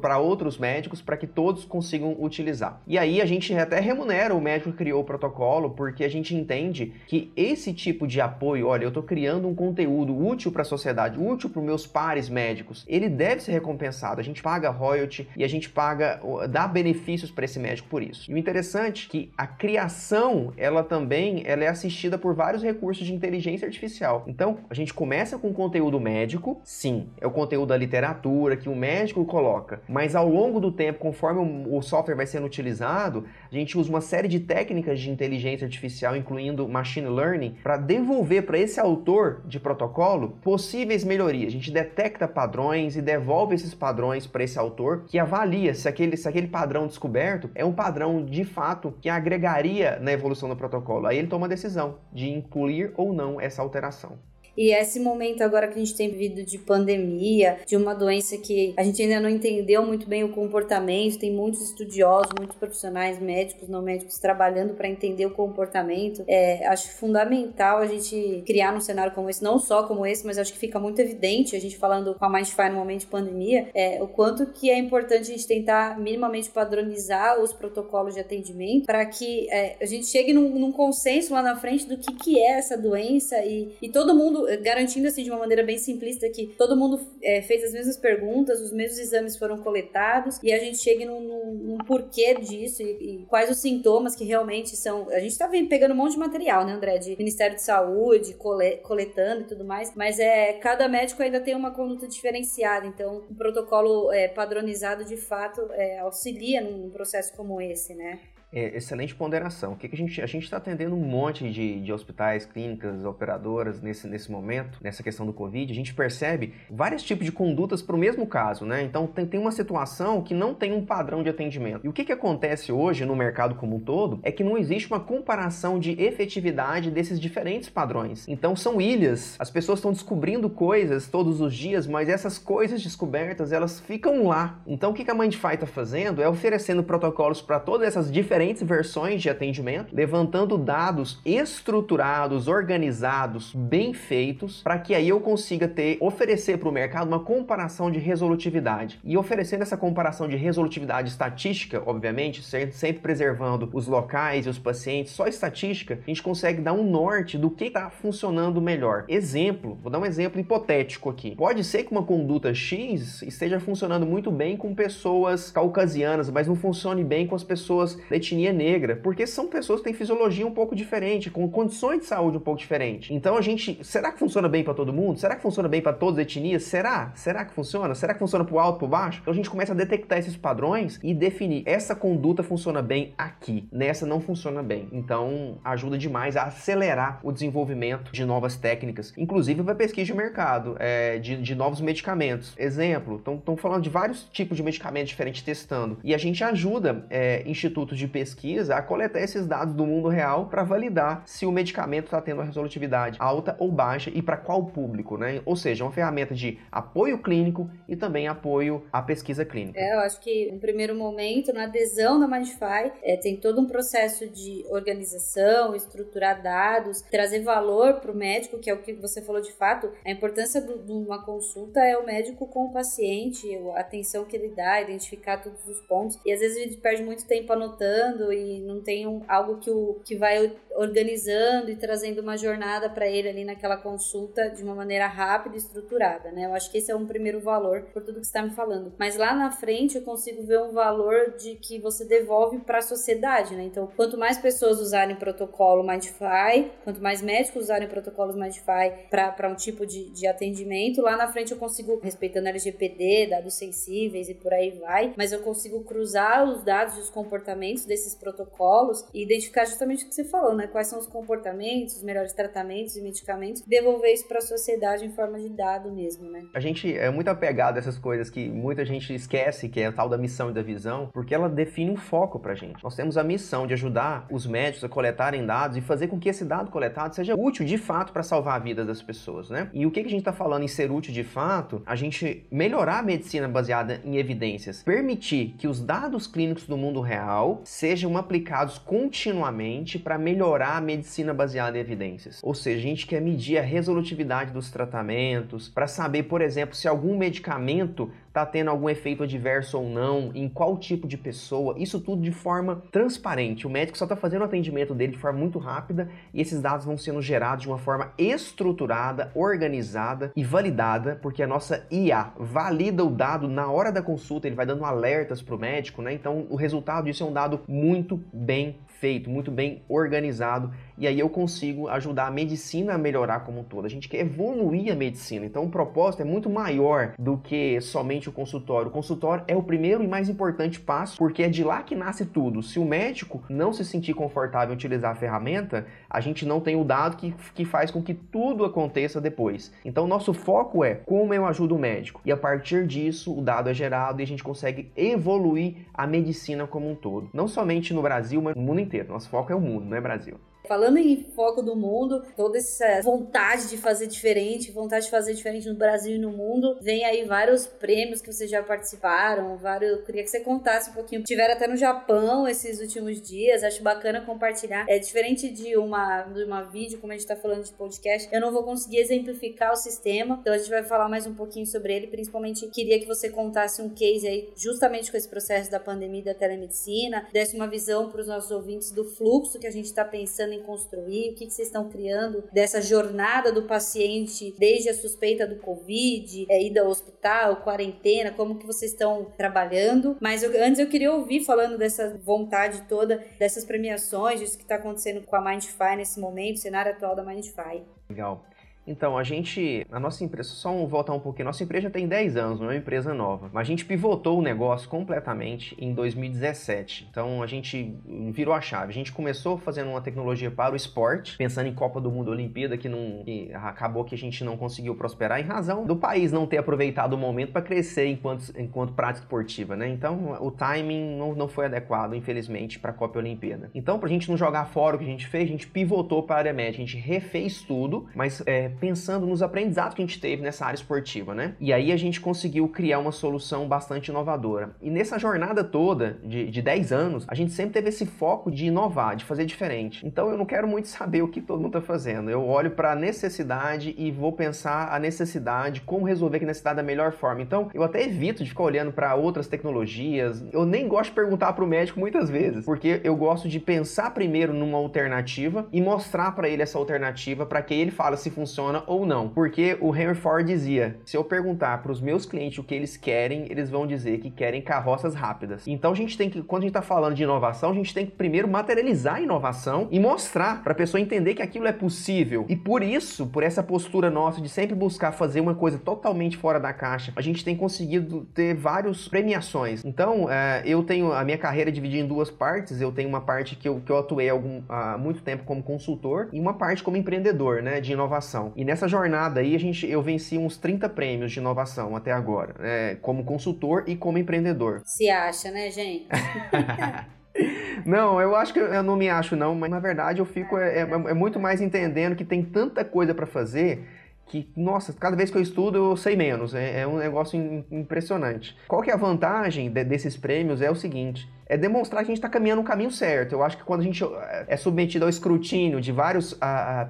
para 0.00 0.18
outros 0.18 0.58
médicos 0.58 1.00
para 1.00 1.16
que 1.16 1.26
todos 1.26 1.64
consigam 1.64 2.16
utilizar. 2.18 2.80
E 2.86 2.98
aí 2.98 3.20
a 3.20 3.26
gente 3.26 3.54
até 3.54 3.80
remunera 3.80 4.34
o 4.34 4.40
médico 4.40 4.70
que 4.70 4.78
criou 4.78 5.02
o 5.02 5.04
protocolo, 5.04 5.70
porque 5.70 6.04
a 6.04 6.08
gente 6.08 6.34
entende 6.34 6.92
que 7.06 7.32
esse 7.36 7.72
tipo 7.72 8.06
de 8.06 8.20
apoio, 8.20 8.68
olha, 8.68 8.84
eu 8.84 8.88
estou 8.88 9.02
criando 9.02 9.48
um 9.48 9.54
conteúdo 9.54 10.16
útil 10.16 10.52
para 10.52 10.62
a 10.62 10.64
sociedade, 10.64 11.18
útil 11.18 11.50
para 11.50 11.60
os 11.60 11.64
meus 11.64 11.86
pares 11.86 12.28
médicos, 12.28 12.84
ele 12.88 13.08
deve 13.08 13.42
ser 13.42 13.52
recompensado. 13.52 14.20
A 14.20 14.24
gente 14.24 14.42
paga 14.42 14.70
royalty 14.70 15.28
e 15.36 15.44
a 15.44 15.48
gente 15.48 15.68
paga, 15.68 16.20
dá 16.48 16.66
benefícios 16.66 17.30
para 17.30 17.44
esse 17.44 17.58
médico 17.58 17.88
por 17.88 18.02
isso 18.02 18.13
isso. 18.14 18.30
E 18.30 18.34
o 18.34 18.38
interessante 18.38 19.06
é 19.06 19.10
que 19.10 19.32
a 19.36 19.46
criação, 19.46 20.52
ela 20.56 20.82
também 20.82 21.42
ela 21.44 21.64
é 21.64 21.68
assistida 21.68 22.16
por 22.16 22.34
vários 22.34 22.62
recursos 22.62 23.06
de 23.06 23.12
inteligência 23.12 23.66
artificial. 23.66 24.24
Então, 24.26 24.58
a 24.70 24.74
gente 24.74 24.94
começa 24.94 25.38
com 25.38 25.52
conteúdo 25.52 26.00
médico, 26.00 26.60
sim, 26.64 27.08
é 27.20 27.26
o 27.26 27.30
conteúdo 27.30 27.68
da 27.68 27.76
literatura 27.76 28.56
que 28.56 28.68
o 28.68 28.76
médico 28.76 29.24
coloca, 29.24 29.82
mas 29.88 30.14
ao 30.14 30.28
longo 30.28 30.60
do 30.60 30.70
tempo, 30.70 30.98
conforme 30.98 31.66
o 31.68 31.82
software 31.82 32.14
vai 32.14 32.26
sendo 32.26 32.46
utilizado, 32.46 33.24
a 33.50 33.54
gente 33.54 33.76
usa 33.78 33.90
uma 33.90 34.00
série 34.00 34.28
de 34.28 34.40
técnicas 34.40 35.00
de 35.00 35.10
inteligência 35.10 35.64
artificial, 35.64 36.16
incluindo 36.16 36.68
machine 36.68 37.08
learning, 37.08 37.56
para 37.62 37.76
devolver 37.76 38.44
para 38.44 38.58
esse 38.58 38.78
autor 38.78 39.42
de 39.46 39.58
protocolo 39.58 40.38
possíveis 40.42 41.04
melhorias. 41.04 41.48
A 41.48 41.56
gente 41.56 41.70
detecta 41.70 42.28
padrões 42.28 42.96
e 42.96 43.02
devolve 43.02 43.54
esses 43.54 43.74
padrões 43.74 44.26
para 44.26 44.44
esse 44.44 44.58
autor 44.58 45.04
que 45.06 45.18
avalia 45.18 45.74
se 45.74 45.88
aquele, 45.88 46.16
se 46.16 46.28
aquele 46.28 46.48
padrão 46.48 46.86
descoberto 46.86 47.50
é 47.54 47.64
um 47.64 47.72
padrão 47.72 48.03
de 48.24 48.44
fato 48.44 48.94
que 49.00 49.08
agregaria 49.08 49.98
na 50.00 50.12
evolução 50.12 50.48
do 50.48 50.56
protocolo. 50.56 51.06
Aí 51.06 51.18
ele 51.18 51.28
toma 51.28 51.46
a 51.46 51.48
decisão 51.48 51.98
de 52.12 52.28
incluir 52.28 52.92
ou 52.96 53.12
não 53.12 53.40
essa 53.40 53.62
alteração. 53.62 54.18
E 54.56 54.72
esse 54.72 55.00
momento 55.00 55.42
agora 55.42 55.68
que 55.68 55.74
a 55.74 55.84
gente 55.84 55.96
tem 55.96 56.10
vivido 56.10 56.42
de 56.44 56.58
pandemia, 56.58 57.58
de 57.66 57.76
uma 57.76 57.94
doença 57.94 58.36
que 58.38 58.74
a 58.76 58.82
gente 58.82 59.02
ainda 59.02 59.20
não 59.20 59.28
entendeu 59.28 59.84
muito 59.84 60.06
bem 60.08 60.24
o 60.24 60.30
comportamento, 60.30 61.18
tem 61.18 61.32
muitos 61.32 61.62
estudiosos, 61.62 62.32
muitos 62.38 62.56
profissionais, 62.56 63.20
médicos, 63.20 63.68
não 63.68 63.82
médicos, 63.82 64.18
trabalhando 64.18 64.74
para 64.74 64.88
entender 64.88 65.26
o 65.26 65.30
comportamento. 65.30 66.24
É, 66.26 66.66
acho 66.66 66.88
fundamental 66.90 67.78
a 67.78 67.86
gente 67.86 68.42
criar 68.46 68.72
num 68.72 68.80
cenário 68.80 69.12
como 69.12 69.28
esse, 69.28 69.42
não 69.42 69.58
só 69.58 69.84
como 69.84 70.06
esse, 70.06 70.26
mas 70.26 70.38
acho 70.38 70.52
que 70.52 70.58
fica 70.58 70.78
muito 70.78 70.98
evidente, 71.00 71.56
a 71.56 71.60
gente 71.60 71.76
falando 71.76 72.14
com 72.14 72.24
a 72.24 72.28
Mindfy 72.28 72.68
no 72.70 72.76
momento 72.76 73.00
de 73.00 73.06
pandemia, 73.06 73.68
é, 73.74 74.02
o 74.02 74.06
quanto 74.06 74.46
que 74.46 74.70
é 74.70 74.78
importante 74.78 75.22
a 75.22 75.34
gente 75.34 75.46
tentar 75.46 75.98
minimamente 75.98 76.50
padronizar 76.50 77.40
os 77.40 77.52
protocolos 77.52 78.14
de 78.14 78.20
atendimento 78.20 78.86
para 78.86 79.04
que 79.06 79.48
é, 79.50 79.76
a 79.80 79.86
gente 79.86 80.06
chegue 80.06 80.32
num, 80.32 80.48
num, 80.50 80.72
consenso 80.72 81.32
lá 81.32 81.42
na 81.42 81.56
frente 81.56 81.86
do 81.86 81.96
que, 81.96 82.12
que 82.14 82.38
é 82.38 82.58
essa 82.58 82.76
doença 82.76 83.38
e, 83.44 83.72
e 83.80 83.88
todo 83.88 84.14
mundo 84.14 84.43
garantindo 84.62 85.08
assim 85.08 85.22
de 85.22 85.30
uma 85.30 85.38
maneira 85.38 85.62
bem 85.62 85.78
simplista 85.78 86.28
que 86.28 86.46
todo 86.58 86.76
mundo 86.76 87.00
é, 87.22 87.42
fez 87.42 87.64
as 87.64 87.72
mesmas 87.72 87.96
perguntas, 87.96 88.60
os 88.60 88.72
mesmos 88.72 88.98
exames 88.98 89.36
foram 89.36 89.58
coletados 89.58 90.38
e 90.42 90.52
a 90.52 90.58
gente 90.58 90.78
chegue 90.78 91.04
num, 91.04 91.20
num, 91.20 91.54
num 91.54 91.78
porquê 91.78 92.34
disso 92.34 92.82
e, 92.82 93.22
e, 93.22 93.26
quais 93.26 93.50
os 93.50 93.58
sintomas 93.58 94.14
que 94.14 94.24
realmente 94.24 94.76
são. 94.76 95.08
A 95.10 95.20
gente 95.20 95.36
tá 95.36 95.48
pegando 95.48 95.92
um 95.92 95.96
monte 95.96 96.12
de 96.12 96.18
material, 96.18 96.64
né, 96.64 96.72
André, 96.72 96.98
de 96.98 97.16
Ministério 97.16 97.56
de 97.56 97.62
Saúde, 97.62 98.34
cole, 98.34 98.76
coletando 98.78 99.42
e 99.42 99.44
tudo 99.44 99.64
mais, 99.64 99.94
mas 99.94 100.18
é 100.18 100.54
cada 100.54 100.88
médico 100.88 101.22
ainda 101.22 101.40
tem 101.40 101.54
uma 101.54 101.72
conduta 101.72 102.06
diferenciada, 102.06 102.86
então 102.86 103.22
um 103.30 103.34
protocolo 103.34 104.12
é, 104.12 104.28
padronizado 104.28 105.04
de 105.04 105.16
fato 105.16 105.60
é, 105.72 105.98
auxilia 105.98 106.60
num 106.60 106.90
processo 106.90 107.32
como 107.34 107.60
esse, 107.60 107.94
né? 107.94 108.20
É, 108.54 108.76
excelente 108.76 109.12
ponderação. 109.16 109.72
O 109.72 109.76
que, 109.76 109.88
que 109.88 109.96
a 109.96 109.98
gente 109.98 110.22
a 110.22 110.26
gente 110.26 110.44
está 110.44 110.58
atendendo 110.58 110.94
um 110.94 111.00
monte 111.00 111.50
de, 111.50 111.80
de 111.80 111.92
hospitais, 111.92 112.46
clínicas, 112.46 113.04
operadoras 113.04 113.82
nesse, 113.82 114.06
nesse 114.06 114.30
momento, 114.30 114.78
nessa 114.80 115.02
questão 115.02 115.26
do 115.26 115.32
Covid. 115.32 115.72
A 115.72 115.74
gente 115.74 115.92
percebe 115.92 116.54
vários 116.70 117.02
tipos 117.02 117.24
de 117.24 117.32
condutas 117.32 117.82
para 117.82 117.96
o 117.96 117.98
mesmo 117.98 118.28
caso, 118.28 118.64
né? 118.64 118.82
Então 118.82 119.08
tem, 119.08 119.26
tem 119.26 119.40
uma 119.40 119.50
situação 119.50 120.22
que 120.22 120.32
não 120.32 120.54
tem 120.54 120.72
um 120.72 120.86
padrão 120.86 121.20
de 121.20 121.28
atendimento. 121.28 121.84
E 121.84 121.88
o 121.88 121.92
que, 121.92 122.04
que 122.04 122.12
acontece 122.12 122.70
hoje 122.70 123.04
no 123.04 123.16
mercado 123.16 123.56
como 123.56 123.74
um 123.74 123.80
todo 123.80 124.20
é 124.22 124.30
que 124.30 124.44
não 124.44 124.56
existe 124.56 124.86
uma 124.86 125.00
comparação 125.00 125.80
de 125.80 126.00
efetividade 126.00 126.92
desses 126.92 127.18
diferentes 127.18 127.68
padrões. 127.68 128.24
Então 128.28 128.54
são 128.54 128.80
ilhas. 128.80 129.34
As 129.40 129.50
pessoas 129.50 129.80
estão 129.80 129.92
descobrindo 129.92 130.48
coisas 130.48 131.08
todos 131.08 131.40
os 131.40 131.52
dias, 131.52 131.88
mas 131.88 132.08
essas 132.08 132.38
coisas 132.38 132.80
descobertas 132.80 133.50
elas 133.50 133.80
ficam 133.80 134.28
lá. 134.28 134.60
Então 134.64 134.92
o 134.92 134.94
que, 134.94 135.04
que 135.04 135.10
a 135.10 135.14
Mindfy 135.14 135.54
está 135.54 135.66
fazendo 135.66 136.22
é 136.22 136.28
oferecendo 136.28 136.84
protocolos 136.84 137.42
para 137.42 137.58
todas 137.58 137.88
essas 137.88 138.12
diferentes 138.12 138.43
diferentes 138.44 138.62
versões 138.62 139.22
de 139.22 139.30
atendimento, 139.30 139.94
levantando 139.94 140.58
dados 140.58 141.18
estruturados, 141.24 142.46
organizados, 142.46 143.54
bem 143.54 143.94
feitos, 143.94 144.62
para 144.62 144.78
que 144.78 144.94
aí 144.94 145.08
eu 145.08 145.20
consiga 145.20 145.66
ter 145.66 145.96
oferecer 146.00 146.58
para 146.58 146.68
o 146.68 146.72
mercado 146.72 147.06
uma 147.06 147.20
comparação 147.20 147.90
de 147.90 147.98
resolutividade. 147.98 149.00
E 149.02 149.16
oferecendo 149.16 149.62
essa 149.62 149.76
comparação 149.76 150.28
de 150.28 150.36
resolutividade 150.36 151.08
estatística, 151.08 151.82
obviamente, 151.86 152.42
sempre 152.42 153.00
preservando 153.00 153.70
os 153.72 153.86
locais 153.86 154.46
e 154.46 154.48
os 154.48 154.58
pacientes, 154.58 155.12
só 155.12 155.26
estatística, 155.26 155.98
a 156.02 156.06
gente 156.06 156.22
consegue 156.22 156.60
dar 156.60 156.74
um 156.74 156.84
norte 156.84 157.38
do 157.38 157.50
que 157.50 157.64
está 157.64 157.88
funcionando 157.88 158.60
melhor. 158.60 159.04
Exemplo, 159.08 159.78
vou 159.82 159.90
dar 159.90 159.98
um 159.98 160.06
exemplo 160.06 160.38
hipotético 160.38 161.08
aqui. 161.08 161.34
Pode 161.34 161.64
ser 161.64 161.84
que 161.84 161.92
uma 161.92 162.02
conduta 162.02 162.52
X 162.52 163.22
esteja 163.22 163.58
funcionando 163.58 164.04
muito 164.04 164.30
bem 164.30 164.56
com 164.56 164.74
pessoas 164.74 165.50
caucasianas, 165.50 166.28
mas 166.28 166.46
não 166.46 166.54
funcione 166.54 167.02
bem 167.02 167.26
com 167.26 167.34
as 167.34 167.44
pessoas 167.44 167.98
etnia 168.10 168.33
etnia 168.34 168.52
negra, 168.52 168.96
porque 168.96 169.26
são 169.26 169.46
pessoas 169.48 169.80
que 169.80 169.84
têm 169.84 169.94
fisiologia 169.94 170.46
um 170.46 170.50
pouco 170.50 170.74
diferente, 170.74 171.30
com 171.30 171.48
condições 171.48 172.00
de 172.00 172.06
saúde 172.06 172.36
um 172.36 172.40
pouco 172.40 172.58
diferentes. 172.58 173.10
Então 173.10 173.36
a 173.36 173.40
gente, 173.40 173.78
será 173.82 174.12
que 174.12 174.18
funciona 174.18 174.48
bem 174.48 174.64
para 174.64 174.74
todo 174.74 174.92
mundo? 174.92 175.18
Será 175.18 175.36
que 175.36 175.42
funciona 175.42 175.68
bem 175.68 175.80
para 175.80 175.92
todas 175.92 176.18
as 176.18 176.24
etnias? 176.24 176.64
Será? 176.64 177.12
Será 177.14 177.44
que 177.44 177.54
funciona? 177.54 177.94
Será 177.94 178.12
que 178.12 178.18
funciona 178.18 178.44
para 178.44 178.54
o 178.54 178.58
alto, 178.58 178.80
para 178.80 178.88
baixo? 178.88 179.20
Então 179.22 179.32
a 179.32 179.36
gente 179.36 179.48
começa 179.48 179.72
a 179.72 179.76
detectar 179.76 180.18
esses 180.18 180.36
padrões 180.36 180.98
e 181.02 181.14
definir 181.14 181.62
essa 181.66 181.94
conduta 181.94 182.42
funciona 182.42 182.82
bem 182.82 183.14
aqui, 183.16 183.68
nessa 183.70 184.04
não 184.04 184.20
funciona 184.20 184.62
bem. 184.62 184.88
Então 184.92 185.58
ajuda 185.64 185.96
demais 185.96 186.36
a 186.36 186.44
acelerar 186.44 187.20
o 187.22 187.32
desenvolvimento 187.32 188.12
de 188.12 188.24
novas 188.24 188.56
técnicas, 188.56 189.12
inclusive 189.16 189.62
para 189.62 189.74
pesquisa 189.74 190.06
de 190.06 190.14
mercado, 190.14 190.76
é, 190.78 191.18
de, 191.18 191.36
de 191.36 191.54
novos 191.54 191.80
medicamentos. 191.80 192.54
Exemplo, 192.58 193.16
estão 193.16 193.56
falando 193.56 193.82
de 193.82 193.90
vários 193.90 194.24
tipos 194.32 194.56
de 194.56 194.62
medicamentos 194.62 195.10
diferentes 195.10 195.42
testando 195.42 195.98
e 196.02 196.14
a 196.14 196.18
gente 196.18 196.42
ajuda 196.42 197.04
é, 197.10 197.42
institutos 197.46 197.98
de 197.98 198.08
pesquisa 198.08 198.23
pesquisa 198.24 198.76
a 198.76 198.80
coletar 198.80 199.20
esses 199.20 199.46
dados 199.46 199.74
do 199.74 199.84
mundo 199.84 200.08
real 200.08 200.46
para 200.46 200.64
validar 200.64 201.22
se 201.26 201.44
o 201.44 201.52
medicamento 201.52 202.06
está 202.06 202.22
tendo 202.22 202.38
uma 202.38 202.44
resolutividade 202.44 203.18
alta 203.20 203.54
ou 203.58 203.70
baixa 203.70 204.10
e 204.14 204.22
para 204.22 204.38
qual 204.38 204.64
público, 204.64 205.18
né? 205.18 205.42
Ou 205.44 205.54
seja, 205.54 205.84
uma 205.84 205.92
ferramenta 205.92 206.34
de 206.34 206.58
apoio 206.72 207.18
clínico 207.18 207.70
e 207.86 207.94
também 207.94 208.26
apoio 208.26 208.86
à 208.90 209.02
pesquisa 209.02 209.44
clínica. 209.44 209.78
É, 209.78 209.94
eu 209.94 210.00
acho 210.00 210.18
que 210.20 210.50
no 210.50 210.58
primeiro 210.58 210.94
momento, 210.94 211.52
na 211.52 211.64
adesão 211.64 212.18
da 212.18 212.26
Mindfy, 212.26 212.92
é, 213.02 213.18
tem 213.18 213.36
todo 213.36 213.60
um 213.60 213.66
processo 213.66 214.26
de 214.26 214.64
organização, 214.70 215.74
estruturar 215.74 216.42
dados, 216.42 217.02
trazer 217.02 217.40
valor 217.40 218.00
para 218.00 218.10
o 218.10 218.16
médico, 218.16 218.58
que 218.58 218.70
é 218.70 218.74
o 218.74 218.80
que 218.80 218.94
você 218.94 219.20
falou 219.20 219.42
de 219.42 219.52
fato. 219.52 219.90
A 220.02 220.10
importância 220.10 220.62
de 220.62 220.92
uma 220.92 221.22
consulta 221.22 221.80
é 221.80 221.98
o 221.98 222.06
médico 222.06 222.46
com 222.46 222.66
o 222.66 222.72
paciente, 222.72 223.46
a 223.76 223.80
atenção 223.80 224.24
que 224.24 224.34
ele 224.34 224.48
dá, 224.48 224.80
identificar 224.80 225.42
todos 225.42 225.68
os 225.68 225.80
pontos. 225.82 226.18
E 226.24 226.32
às 226.32 226.40
vezes 226.40 226.56
a 226.56 226.60
gente 226.60 226.78
perde 226.78 227.02
muito 227.02 227.26
tempo 227.26 227.52
anotando 227.52 228.03
e 228.32 228.60
não 228.60 228.80
tem 228.80 229.06
um, 229.06 229.22
algo 229.28 229.58
que, 229.58 229.70
o, 229.70 230.00
que 230.04 230.16
vai 230.16 230.52
organizando 230.74 231.70
e 231.70 231.76
trazendo 231.76 232.20
uma 232.20 232.36
jornada 232.36 232.88
para 232.88 233.06
ele 233.06 233.28
ali 233.28 233.44
naquela 233.44 233.76
consulta 233.76 234.48
de 234.50 234.62
uma 234.62 234.74
maneira 234.74 235.06
rápida 235.06 235.56
e 235.56 235.58
estruturada, 235.58 236.30
né? 236.30 236.46
Eu 236.46 236.54
acho 236.54 236.70
que 236.70 236.78
esse 236.78 236.90
é 236.90 236.96
um 236.96 237.06
primeiro 237.06 237.40
valor 237.40 237.82
por 237.92 238.02
tudo 238.02 238.20
que 238.20 238.26
está 238.26 238.42
me 238.42 238.50
falando. 238.50 238.92
Mas 238.98 239.16
lá 239.16 239.34
na 239.34 239.50
frente 239.50 239.96
eu 239.96 240.02
consigo 240.02 240.42
ver 240.42 240.60
um 240.60 240.72
valor 240.72 241.34
de 241.36 241.56
que 241.56 241.78
você 241.78 242.04
devolve 242.04 242.58
para 242.60 242.78
a 242.78 242.82
sociedade, 242.82 243.54
né? 243.54 243.64
Então, 243.64 243.88
quanto 243.96 244.16
mais 244.16 244.38
pessoas 244.38 244.78
usarem 244.80 245.16
protocolo 245.16 245.82
Mindfy, 245.82 246.70
quanto 246.84 247.02
mais 247.02 247.20
médicos 247.20 247.64
usarem 247.64 247.88
protocolos 247.88 248.36
Mindfy 248.36 249.08
para 249.10 249.48
um 249.48 249.54
tipo 249.54 249.84
de, 249.84 250.10
de 250.10 250.26
atendimento, 250.26 251.02
lá 251.02 251.16
na 251.16 251.32
frente 251.32 251.52
eu 251.52 251.58
consigo, 251.58 252.00
respeitando 252.02 252.48
LGPD, 252.48 253.28
dados 253.28 253.54
sensíveis 253.54 254.28
e 254.28 254.34
por 254.34 254.52
aí 254.52 254.70
vai, 254.70 255.12
mas 255.16 255.32
eu 255.32 255.40
consigo 255.40 255.82
cruzar 255.84 256.44
os 256.44 256.62
dados 256.62 256.96
e 256.96 257.00
os 257.00 257.10
comportamentos 257.10 257.84
desse 257.84 258.04
esses 258.04 258.14
protocolos 258.14 259.04
e 259.12 259.22
identificar 259.22 259.64
justamente 259.64 260.04
o 260.04 260.08
que 260.08 260.14
você 260.14 260.24
falou, 260.24 260.54
né? 260.54 260.63
Quais 260.68 260.88
são 260.88 260.98
os 260.98 261.06
comportamentos, 261.06 261.96
os 261.96 262.02
melhores 262.02 262.32
tratamentos 262.32 262.96
e 262.96 263.02
medicamentos, 263.02 263.62
devolver 263.62 264.12
isso 264.12 264.26
para 264.26 264.38
a 264.38 264.42
sociedade 264.42 265.04
em 265.04 265.10
forma 265.10 265.38
de 265.38 265.48
dado 265.48 265.90
mesmo, 265.90 266.30
né? 266.30 266.44
A 266.54 266.60
gente 266.60 266.96
é 266.96 267.10
muito 267.10 267.28
apegado 267.28 267.76
a 267.76 267.78
essas 267.78 267.98
coisas 267.98 268.30
que 268.30 268.48
muita 268.48 268.84
gente 268.84 269.14
esquece, 269.14 269.68
que 269.68 269.80
é 269.80 269.86
a 269.86 269.92
tal 269.92 270.08
da 270.08 270.18
missão 270.18 270.50
e 270.50 270.52
da 270.52 270.62
visão, 270.62 271.10
porque 271.12 271.34
ela 271.34 271.48
define 271.48 271.90
um 271.90 271.96
foco 271.96 272.38
pra 272.38 272.54
gente. 272.54 272.82
Nós 272.82 272.94
temos 272.94 273.16
a 273.16 273.24
missão 273.24 273.66
de 273.66 273.74
ajudar 273.74 274.26
os 274.30 274.46
médicos 274.46 274.84
a 274.84 274.88
coletarem 274.88 275.44
dados 275.44 275.76
e 275.76 275.80
fazer 275.80 276.08
com 276.08 276.18
que 276.18 276.28
esse 276.28 276.44
dado 276.44 276.70
coletado 276.70 277.14
seja 277.14 277.34
útil 277.34 277.64
de 277.64 277.78
fato 277.78 278.12
para 278.12 278.22
salvar 278.22 278.56
a 278.56 278.58
vida 278.58 278.84
das 278.84 279.02
pessoas, 279.02 279.50
né? 279.50 279.70
E 279.72 279.86
o 279.86 279.90
que, 279.90 280.00
que 280.00 280.08
a 280.08 280.10
gente 280.10 280.20
está 280.20 280.32
falando 280.32 280.64
em 280.64 280.68
ser 280.68 280.90
útil 280.90 281.12
de 281.12 281.24
fato? 281.24 281.82
A 281.86 281.96
gente 281.96 282.46
melhorar 282.50 282.98
a 282.98 283.02
medicina 283.02 283.48
baseada 283.48 284.00
em 284.04 284.16
evidências, 284.16 284.82
permitir 284.82 285.54
que 285.58 285.68
os 285.68 285.80
dados 285.80 286.26
clínicos 286.26 286.66
do 286.66 286.76
mundo 286.76 287.00
real 287.00 287.60
sejam 287.64 288.16
aplicados 288.16 288.78
continuamente 288.78 289.98
para 289.98 290.18
melhorar 290.18 290.53
a 290.62 290.80
medicina 290.80 291.32
baseada 291.32 291.76
em 291.76 291.80
evidências. 291.80 292.40
Ou 292.42 292.54
seja, 292.54 292.78
a 292.78 292.82
gente 292.82 293.06
quer 293.06 293.20
medir 293.20 293.58
a 293.58 293.62
resolutividade 293.62 294.52
dos 294.52 294.70
tratamentos, 294.70 295.68
para 295.68 295.86
saber, 295.86 296.24
por 296.24 296.40
exemplo, 296.40 296.74
se 296.74 296.88
algum 296.88 297.16
medicamento 297.16 298.10
está 298.34 298.44
tendo 298.44 298.68
algum 298.68 298.88
efeito 298.88 299.22
adverso 299.22 299.78
ou 299.78 299.88
não, 299.88 300.32
em 300.34 300.48
qual 300.48 300.76
tipo 300.76 301.06
de 301.06 301.16
pessoa, 301.16 301.76
isso 301.78 302.00
tudo 302.00 302.20
de 302.20 302.32
forma 302.32 302.82
transparente. 302.90 303.64
O 303.64 303.70
médico 303.70 303.96
só 303.96 304.06
está 304.06 304.16
fazendo 304.16 304.42
o 304.42 304.44
atendimento 304.44 304.92
dele 304.92 305.12
de 305.12 305.18
forma 305.18 305.38
muito 305.38 305.56
rápida 305.60 306.10
e 306.32 306.40
esses 306.40 306.60
dados 306.60 306.84
vão 306.84 306.98
sendo 306.98 307.22
gerados 307.22 307.62
de 307.62 307.68
uma 307.68 307.78
forma 307.78 308.12
estruturada, 308.18 309.30
organizada 309.36 310.32
e 310.34 310.42
validada, 310.42 311.16
porque 311.22 311.44
a 311.44 311.46
nossa 311.46 311.86
IA 311.92 312.32
valida 312.36 313.04
o 313.04 313.10
dado 313.10 313.46
na 313.46 313.70
hora 313.70 313.92
da 313.92 314.02
consulta, 314.02 314.48
ele 314.48 314.56
vai 314.56 314.66
dando 314.66 314.84
alertas 314.84 315.40
para 315.40 315.54
o 315.54 315.58
médico, 315.58 316.02
né? 316.02 316.12
Então 316.12 316.44
o 316.50 316.56
resultado 316.56 317.04
disso 317.04 317.22
é 317.22 317.26
um 317.26 317.32
dado 317.32 317.60
muito 317.68 318.20
bem 318.32 318.78
feito, 319.00 319.28
muito 319.28 319.50
bem 319.50 319.82
organizado, 319.88 320.72
e 320.96 321.06
aí 321.06 321.18
eu 321.18 321.28
consigo 321.28 321.88
ajudar 321.88 322.26
a 322.26 322.30
medicina 322.30 322.94
a 322.94 322.98
melhorar 322.98 323.40
como 323.40 323.60
um 323.60 323.64
todo. 323.64 323.84
A 323.84 323.90
gente 323.90 324.08
quer 324.08 324.20
evoluir 324.20 324.92
a 324.92 324.94
medicina, 324.94 325.44
então 325.44 325.64
o 325.64 325.70
propósito 325.70 326.22
é 326.22 326.24
muito 326.24 326.48
maior 326.48 327.14
do 327.18 327.36
que 327.38 327.80
somente 327.80 328.28
o 328.28 328.32
consultório. 328.32 328.88
O 328.88 328.92
consultório 328.92 329.44
é 329.48 329.56
o 329.56 329.62
primeiro 329.62 330.02
e 330.04 330.08
mais 330.08 330.28
importante 330.28 330.80
passo, 330.80 331.18
porque 331.18 331.42
é 331.42 331.48
de 331.48 331.64
lá 331.64 331.82
que 331.82 331.94
nasce 331.94 332.24
tudo. 332.24 332.62
Se 332.62 332.78
o 332.78 332.84
médico 332.84 333.42
não 333.48 333.72
se 333.72 333.84
sentir 333.84 334.14
confortável 334.14 334.72
em 334.72 334.76
utilizar 334.76 335.12
a 335.12 335.16
ferramenta, 335.16 335.86
a 336.08 336.20
gente 336.20 336.46
não 336.46 336.60
tem 336.60 336.76
o 336.76 336.84
dado 336.84 337.16
que, 337.16 337.34
que 337.54 337.64
faz 337.64 337.90
com 337.90 338.02
que 338.02 338.14
tudo 338.14 338.64
aconteça 338.64 339.20
depois. 339.20 339.72
Então, 339.84 340.06
nosso 340.06 340.32
foco 340.32 340.84
é 340.84 340.94
como 340.94 341.34
eu 341.34 341.46
ajudo 341.46 341.74
o 341.74 341.78
médico, 341.78 342.20
e 342.24 342.30
a 342.30 342.36
partir 342.36 342.86
disso 342.86 343.36
o 343.36 343.42
dado 343.42 343.68
é 343.68 343.74
gerado 343.74 344.20
e 344.20 344.24
a 344.24 344.26
gente 344.26 344.44
consegue 344.44 344.90
evoluir 344.96 345.74
a 345.92 346.06
medicina 346.06 346.66
como 346.66 346.90
um 346.90 346.94
todo. 346.94 347.28
Não 347.32 347.48
somente 347.48 347.92
no 347.92 348.02
Brasil, 348.02 348.40
mas 348.40 348.54
no 348.54 348.62
mundo 348.62 348.83
inteiro. 348.84 349.08
Nosso 349.08 349.28
foco 349.28 349.52
é 349.52 349.56
o 349.56 349.60
mundo, 349.60 349.86
não 349.86 349.96
é 349.96 350.00
Brasil. 350.00 350.38
Falando 350.66 350.96
em 350.96 351.22
foco 351.36 351.60
do 351.62 351.76
mundo, 351.76 352.24
toda 352.34 352.56
essa 352.56 353.02
vontade 353.02 353.68
de 353.68 353.76
fazer 353.76 354.06
diferente, 354.06 354.72
vontade 354.72 355.04
de 355.04 355.10
fazer 355.10 355.34
diferente 355.34 355.68
no 355.68 355.74
Brasil 355.74 356.16
e 356.16 356.18
no 356.18 356.30
mundo, 356.30 356.78
vem 356.80 357.04
aí 357.04 357.24
vários 357.24 357.66
prêmios 357.66 358.22
que 358.22 358.32
vocês 358.32 358.50
já 358.50 358.62
participaram, 358.62 359.58
vários, 359.58 359.90
eu 359.90 360.02
queria 360.02 360.22
que 360.22 360.30
você 360.30 360.40
contasse 360.40 360.90
um 360.90 360.94
pouquinho. 360.94 361.22
Tiveram 361.22 361.52
até 361.52 361.66
no 361.66 361.76
Japão 361.76 362.48
esses 362.48 362.80
últimos 362.80 363.20
dias, 363.20 363.62
acho 363.62 363.82
bacana 363.82 364.22
compartilhar. 364.22 364.86
É 364.88 364.98
diferente 364.98 365.50
de 365.50 365.76
uma 365.76 366.22
de 366.22 366.44
uma 366.44 366.62
vídeo, 366.62 366.98
como 366.98 367.12
a 367.12 367.16
gente 367.16 367.26
tá 367.26 367.36
falando 367.36 367.62
de 367.62 367.72
podcast, 367.72 368.28
eu 368.32 368.40
não 368.40 368.50
vou 368.50 368.62
conseguir 368.62 368.98
exemplificar 368.98 369.72
o 369.72 369.76
sistema, 369.76 370.38
então 370.40 370.52
a 370.52 370.58
gente 370.58 370.70
vai 370.70 370.82
falar 370.82 371.08
mais 371.08 371.26
um 371.26 371.34
pouquinho 371.34 371.66
sobre 371.66 371.94
ele, 371.94 372.06
principalmente 372.06 372.66
queria 372.68 372.98
que 372.98 373.06
você 373.06 373.28
contasse 373.28 373.82
um 373.82 373.90
case 373.90 374.26
aí 374.26 374.48
justamente 374.56 375.10
com 375.10 375.16
esse 375.16 375.28
processo 375.28 375.70
da 375.70 375.78
pandemia 375.78 376.24
da 376.24 376.34
telemedicina, 376.34 377.28
desse 377.32 377.54
uma 377.54 377.68
visão 377.68 378.10
para 378.10 378.22
os 378.22 378.26
nossos 378.26 378.50
ouvintes 378.50 378.90
do 378.90 379.04
fluxo 379.04 379.58
que 379.58 379.66
a 379.66 379.70
gente 379.70 379.86
está 379.86 380.04
pensando 380.04 380.53
em 380.54 380.62
construir? 380.62 381.30
O 381.30 381.34
que, 381.34 381.46
que 381.46 381.52
vocês 381.52 381.68
estão 381.68 381.88
criando 381.88 382.44
dessa 382.52 382.80
jornada 382.80 383.52
do 383.52 383.64
paciente 383.64 384.54
desde 384.58 384.88
a 384.88 384.94
suspeita 384.94 385.46
do 385.46 385.56
Covid, 385.56 386.46
é, 386.48 386.62
ida 386.62 386.82
ao 386.82 386.88
hospital, 386.88 387.56
quarentena, 387.56 388.30
como 388.32 388.58
que 388.58 388.66
vocês 388.66 388.92
estão 388.92 389.32
trabalhando? 389.36 390.16
Mas 390.20 390.42
eu, 390.42 390.50
antes 390.64 390.78
eu 390.78 390.88
queria 390.88 391.12
ouvir 391.12 391.44
falando 391.44 391.76
dessa 391.76 392.16
vontade 392.18 392.82
toda, 392.88 393.24
dessas 393.38 393.64
premiações, 393.64 394.40
disso 394.40 394.56
que 394.56 394.64
está 394.64 394.76
acontecendo 394.76 395.22
com 395.22 395.36
a 395.36 395.40
Mindfy 395.40 395.96
nesse 395.96 396.20
momento, 396.20 396.58
cenário 396.58 396.92
atual 396.92 397.14
da 397.14 397.22
Mindfy. 397.22 397.82
Legal. 398.08 398.44
Então, 398.86 399.16
a 399.16 399.22
gente, 399.22 399.86
a 399.90 399.98
nossa 399.98 400.24
empresa, 400.24 400.50
só 400.50 400.72
voltar 400.86 401.12
um 401.12 401.20
pouquinho, 401.20 401.46
nossa 401.46 401.62
empresa 401.62 401.84
já 401.84 401.90
tem 401.90 402.06
10 402.06 402.36
anos, 402.36 402.60
não 402.60 402.66
é 402.66 402.70
uma 402.70 402.78
empresa 402.78 403.14
nova, 403.14 403.48
mas 403.52 403.62
a 403.62 403.70
gente 403.70 403.84
pivotou 403.84 404.38
o 404.38 404.42
negócio 404.42 404.88
completamente 404.88 405.74
em 405.78 405.94
2017. 405.94 407.08
Então, 407.10 407.42
a 407.42 407.46
gente 407.46 407.96
virou 408.32 408.54
a 408.54 408.60
chave. 408.60 408.90
A 408.90 408.94
gente 408.94 409.12
começou 409.12 409.56
fazendo 409.56 409.90
uma 409.90 410.00
tecnologia 410.00 410.50
para 410.50 410.72
o 410.72 410.76
esporte, 410.76 411.36
pensando 411.36 411.66
em 411.66 411.74
Copa 411.74 412.00
do 412.00 412.10
Mundo, 412.10 412.30
Olimpíada, 412.30 412.76
que, 412.76 412.88
não, 412.88 413.22
que 413.24 413.50
acabou 413.54 414.04
que 414.04 414.14
a 414.14 414.18
gente 414.18 414.44
não 414.44 414.56
conseguiu 414.56 414.94
prosperar 414.94 415.40
em 415.40 415.44
razão 415.44 415.84
do 415.84 415.96
país 415.96 416.30
não 416.32 416.46
ter 416.46 416.58
aproveitado 416.58 417.14
o 417.14 417.18
momento 417.18 417.52
para 417.52 417.62
crescer 417.62 418.06
enquanto, 418.06 418.52
enquanto 418.58 418.92
prática 418.92 419.24
esportiva, 419.24 419.76
né? 419.76 419.88
Então, 419.88 420.36
o 420.40 420.50
timing 420.50 421.16
não, 421.16 421.34
não 421.34 421.48
foi 421.48 421.66
adequado, 421.66 422.14
infelizmente, 422.14 422.78
para 422.78 422.90
a 422.90 422.94
Copa 422.94 423.18
Olimpíada. 423.18 423.70
Então, 423.74 423.98
para 423.98 424.08
a 424.08 424.12
gente 424.12 424.28
não 424.28 424.36
jogar 424.36 424.66
fora 424.66 424.96
o 424.96 424.98
que 424.98 425.04
a 425.04 425.08
gente 425.08 425.26
fez, 425.26 425.44
a 425.44 425.52
gente 425.52 425.66
pivotou 425.66 426.22
para 426.22 426.36
a 426.36 426.38
área 426.38 426.52
médica, 426.52 426.82
a 426.82 426.86
gente 426.86 426.98
refez 426.98 427.62
tudo, 427.62 428.06
mas 428.14 428.42
é, 428.46 428.68
pensando 428.80 429.26
nos 429.26 429.42
aprendizados 429.42 429.94
que 429.94 430.02
a 430.02 430.06
gente 430.06 430.20
teve 430.20 430.42
nessa 430.42 430.64
área 430.64 430.76
esportiva, 430.76 431.34
né? 431.34 431.54
E 431.60 431.72
aí 431.72 431.92
a 431.92 431.96
gente 431.96 432.20
conseguiu 432.20 432.68
criar 432.68 432.98
uma 432.98 433.12
solução 433.12 433.66
bastante 433.66 434.08
inovadora. 434.08 434.70
E 434.80 434.90
nessa 434.90 435.18
jornada 435.18 435.62
toda 435.62 436.18
de, 436.22 436.50
de 436.50 436.62
10 436.62 436.92
anos, 436.92 437.24
a 437.28 437.34
gente 437.34 437.52
sempre 437.52 437.74
teve 437.74 437.88
esse 437.88 438.06
foco 438.06 438.50
de 438.50 438.66
inovar, 438.66 439.16
de 439.16 439.24
fazer 439.24 439.44
diferente. 439.44 440.04
Então 440.06 440.30
eu 440.30 440.36
não 440.36 440.46
quero 440.46 440.66
muito 440.66 440.88
saber 440.88 441.22
o 441.22 441.28
que 441.28 441.40
todo 441.40 441.60
mundo 441.60 441.78
está 441.78 441.80
fazendo. 441.80 442.30
Eu 442.30 442.46
olho 442.46 442.70
para 442.70 442.92
a 442.92 442.94
necessidade 442.94 443.94
e 443.96 444.10
vou 444.10 444.32
pensar 444.32 444.94
a 444.94 444.98
necessidade, 444.98 445.80
como 445.80 446.06
resolver 446.06 446.36
aquela 446.36 446.50
necessidade 446.50 446.76
da 446.76 446.82
melhor 446.82 447.12
forma. 447.12 447.42
Então 447.42 447.70
eu 447.72 447.82
até 447.82 448.04
evito 448.04 448.42
de 448.42 448.50
ficar 448.50 448.64
olhando 448.64 448.92
para 448.92 449.14
outras 449.14 449.46
tecnologias. 449.46 450.44
Eu 450.52 450.64
nem 450.64 450.88
gosto 450.88 451.10
de 451.10 451.16
perguntar 451.16 451.52
para 451.52 451.64
o 451.64 451.66
médico 451.66 452.00
muitas 452.00 452.28
vezes, 452.30 452.64
porque 452.64 453.00
eu 453.04 453.16
gosto 453.16 453.48
de 453.48 453.58
pensar 453.60 454.10
primeiro 454.12 454.52
numa 454.52 454.78
alternativa 454.78 455.66
e 455.72 455.80
mostrar 455.80 456.32
para 456.32 456.48
ele 456.48 456.62
essa 456.62 456.78
alternativa 456.78 457.46
para 457.46 457.62
que 457.62 457.74
ele 457.74 457.90
fale 457.90 458.16
se 458.16 458.30
funciona 458.30 458.63
funciona 458.64 458.82
ou 458.86 459.04
não. 459.04 459.28
Porque 459.28 459.76
o 459.80 459.94
Henry 459.94 460.14
Ford 460.14 460.46
dizia: 460.46 460.96
se 461.04 461.16
eu 461.16 461.24
perguntar 461.24 461.82
para 461.82 461.92
os 461.92 462.00
meus 462.00 462.24
clientes 462.24 462.58
o 462.58 462.64
que 462.64 462.74
eles 462.74 462.96
querem, 462.96 463.46
eles 463.50 463.70
vão 463.70 463.86
dizer 463.86 464.18
que 464.18 464.30
querem 464.30 464.62
carroças 464.62 465.14
rápidas. 465.14 465.66
Então 465.66 465.92
a 465.92 465.94
gente 465.94 466.16
tem 466.16 466.30
que, 466.30 466.42
quando 466.42 466.62
a 466.62 466.66
gente 466.66 466.70
está 466.70 466.82
falando 466.82 467.14
de 467.14 467.22
inovação, 467.22 467.70
a 467.70 467.74
gente 467.74 467.92
tem 467.92 468.06
que 468.06 468.12
primeiro 468.12 468.48
materializar 468.48 469.16
a 469.16 469.20
inovação 469.20 469.88
e 469.90 470.00
mostrar 470.00 470.62
para 470.62 470.72
a 470.72 470.76
pessoa 470.76 471.00
entender 471.00 471.34
que 471.34 471.42
aquilo 471.42 471.66
é 471.66 471.72
possível. 471.72 472.46
E 472.48 472.56
por 472.56 472.82
isso, 472.82 473.26
por 473.26 473.42
essa 473.42 473.62
postura 473.62 474.10
nossa 474.10 474.40
de 474.40 474.48
sempre 474.48 474.74
buscar 474.74 475.12
fazer 475.12 475.40
uma 475.40 475.54
coisa 475.54 475.78
totalmente 475.78 476.36
fora 476.36 476.58
da 476.58 476.72
caixa, 476.72 477.12
a 477.16 477.20
gente 477.20 477.44
tem 477.44 477.56
conseguido 477.56 478.26
ter 478.34 478.54
várias 478.54 479.08
premiações. 479.08 479.84
Então, 479.84 480.30
é, 480.30 480.62
eu 480.64 480.82
tenho 480.82 481.12
a 481.12 481.24
minha 481.24 481.38
carreira 481.38 481.70
dividida 481.70 482.04
em 482.04 482.08
duas 482.08 482.30
partes. 482.30 482.80
Eu 482.80 482.92
tenho 482.92 483.08
uma 483.08 483.20
parte 483.20 483.56
que 483.56 483.68
eu, 483.68 483.80
que 483.84 483.90
eu 483.90 483.98
atuei 483.98 484.28
algum, 484.28 484.62
há 484.68 484.96
muito 484.96 485.22
tempo 485.22 485.44
como 485.44 485.62
consultor 485.62 486.28
e 486.32 486.40
uma 486.40 486.54
parte 486.54 486.82
como 486.82 486.96
empreendedor, 486.96 487.62
né, 487.62 487.80
de 487.80 487.92
inovação. 487.92 488.52
E 488.56 488.64
nessa 488.64 488.86
jornada 488.86 489.40
aí, 489.40 489.54
a 489.54 489.58
gente, 489.58 489.88
eu 489.88 490.02
venci 490.02 490.38
uns 490.38 490.56
30 490.56 490.88
prêmios 490.88 491.32
de 491.32 491.38
inovação 491.38 491.96
até 491.96 492.12
agora, 492.12 492.54
né, 492.58 492.94
como 492.96 493.24
consultor 493.24 493.84
e 493.86 493.96
como 493.96 494.18
empreendedor. 494.18 494.82
Se 494.84 495.08
acha, 495.08 495.50
né, 495.50 495.70
gente? 495.70 496.06
Não, 497.84 498.20
eu 498.20 498.34
acho 498.36 498.52
que 498.52 498.58
eu 498.58 498.82
não 498.82 498.96
me 498.96 499.08
acho, 499.08 499.36
não, 499.36 499.54
mas 499.54 499.70
na 499.70 499.80
verdade 499.80 500.20
eu 500.20 500.24
fico 500.24 500.56
é, 500.56 500.78
é, 500.78 500.82
é 500.82 501.14
muito 501.14 501.38
mais 501.40 501.60
entendendo 501.60 502.14
que 502.14 502.24
tem 502.24 502.42
tanta 502.42 502.84
coisa 502.84 503.14
para 503.14 503.26
fazer 503.26 503.86
que, 504.26 504.48
nossa, 504.56 504.92
cada 504.92 505.16
vez 505.16 505.30
que 505.30 505.36
eu 505.36 505.42
estudo 505.42 505.76
eu 505.76 505.96
sei 505.96 506.16
menos. 506.16 506.54
É, 506.54 506.80
é 506.80 506.86
um 506.86 506.96
negócio 506.96 507.64
impressionante. 507.70 508.56
Qual 508.66 508.82
que 508.82 508.90
é 508.90 508.94
a 508.94 508.96
vantagem 508.96 509.70
de, 509.70 509.84
desses 509.84 510.16
prêmios? 510.16 510.62
É 510.62 510.70
o 510.70 510.74
seguinte: 510.74 511.28
é 511.54 511.56
demonstrar 511.56 512.02
que 512.02 512.10
a 512.10 512.12
gente 512.12 512.18
está 512.18 512.28
caminhando 512.28 512.62
no 512.62 512.64
caminho 512.64 512.90
certo. 512.90 513.32
Eu 513.32 513.42
acho 513.42 513.56
que 513.56 513.62
quando 513.62 513.80
a 513.80 513.84
gente 513.84 514.02
é, 514.02 514.44
é 514.48 514.56
submetido 514.56 515.04
ao 515.04 515.08
escrutínio 515.08 515.80
de 515.80 515.92
várias 515.92 516.36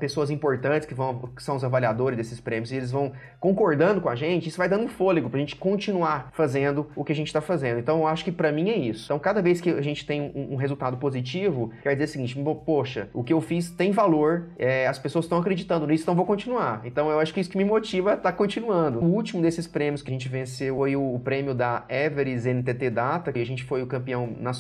pessoas 0.01 0.31
importantes 0.31 0.89
que, 0.89 0.95
vão, 0.95 1.31
que 1.37 1.43
são 1.43 1.57
os 1.57 1.65
avaliadores 1.65 2.17
desses 2.17 2.41
prêmios, 2.41 2.73
e 2.73 2.77
eles 2.77 2.91
vão 2.91 3.13
concordando 3.39 4.01
com 4.01 4.09
a 4.09 4.15
gente, 4.15 4.49
isso 4.49 4.57
vai 4.57 4.69
dando 4.69 4.89
fôlego 4.89 5.29
para 5.29 5.37
a 5.37 5.41
gente 5.41 5.55
continuar 5.55 6.31
fazendo 6.33 6.87
o 6.97 7.05
que 7.05 7.13
a 7.13 7.15
gente 7.15 7.27
está 7.27 7.43
fazendo. 7.43 7.79
Então, 7.79 7.99
eu 7.99 8.07
acho 8.07 8.25
que 8.25 8.33
para 8.33 8.51
mim 8.51 8.71
é 8.71 8.77
isso. 8.77 9.05
Então, 9.05 9.19
cada 9.19 9.43
vez 9.43 9.61
que 9.61 9.69
a 9.69 9.83
gente 9.83 10.07
tem 10.07 10.23
um, 10.23 10.55
um, 10.55 10.57
resultado 10.57 10.97
positivo, 10.97 11.71
quer 11.83 11.93
dizer 11.93 12.05
o 12.05 12.09
seguinte: 12.09 12.45
poxa, 12.65 13.09
o 13.13 13.23
que 13.23 13.35
eu 13.35 13.41
fiz 13.43 13.71
tem 13.71 13.93
valor, 13.93 14.49
é, 14.59 14.87
as 14.87 14.99
pessoas 14.99 15.27
estão 15.27 15.39
acreditando 15.39 15.87
nisso, 15.87 16.05
então 16.05 16.15
vou 16.15 16.25
continuar. 16.25 16.81
Então, 16.85 17.11
eu 17.11 17.21
acho 17.21 17.35
que 17.35 17.41
isso 17.41 17.51
que 17.51 17.59
me 17.59 17.65
motiva 17.65 18.13
a 18.13 18.15
estar 18.15 18.33
tá 18.33 18.37
continuando. 18.37 19.01
O 19.01 19.13
último 19.13 19.43
desses 19.43 19.67
prêmios 19.67 20.01
que 20.01 20.11
a 20.11 20.13
gente 20.13 20.29
venceu 20.29 20.77
foi 20.77 20.97
o, 20.97 21.15
o 21.15 21.21
prêmio 21.21 21.55
da 21.55 21.85
Everest 21.89 22.49
NTT 22.49 22.91
Data, 22.91 23.33
que 23.33 23.39
a 23.39 23.47
gente 23.47 23.63
foi 23.65 23.83
o 23.83 23.87
campeão 23.87 24.27
nacional 24.41 24.54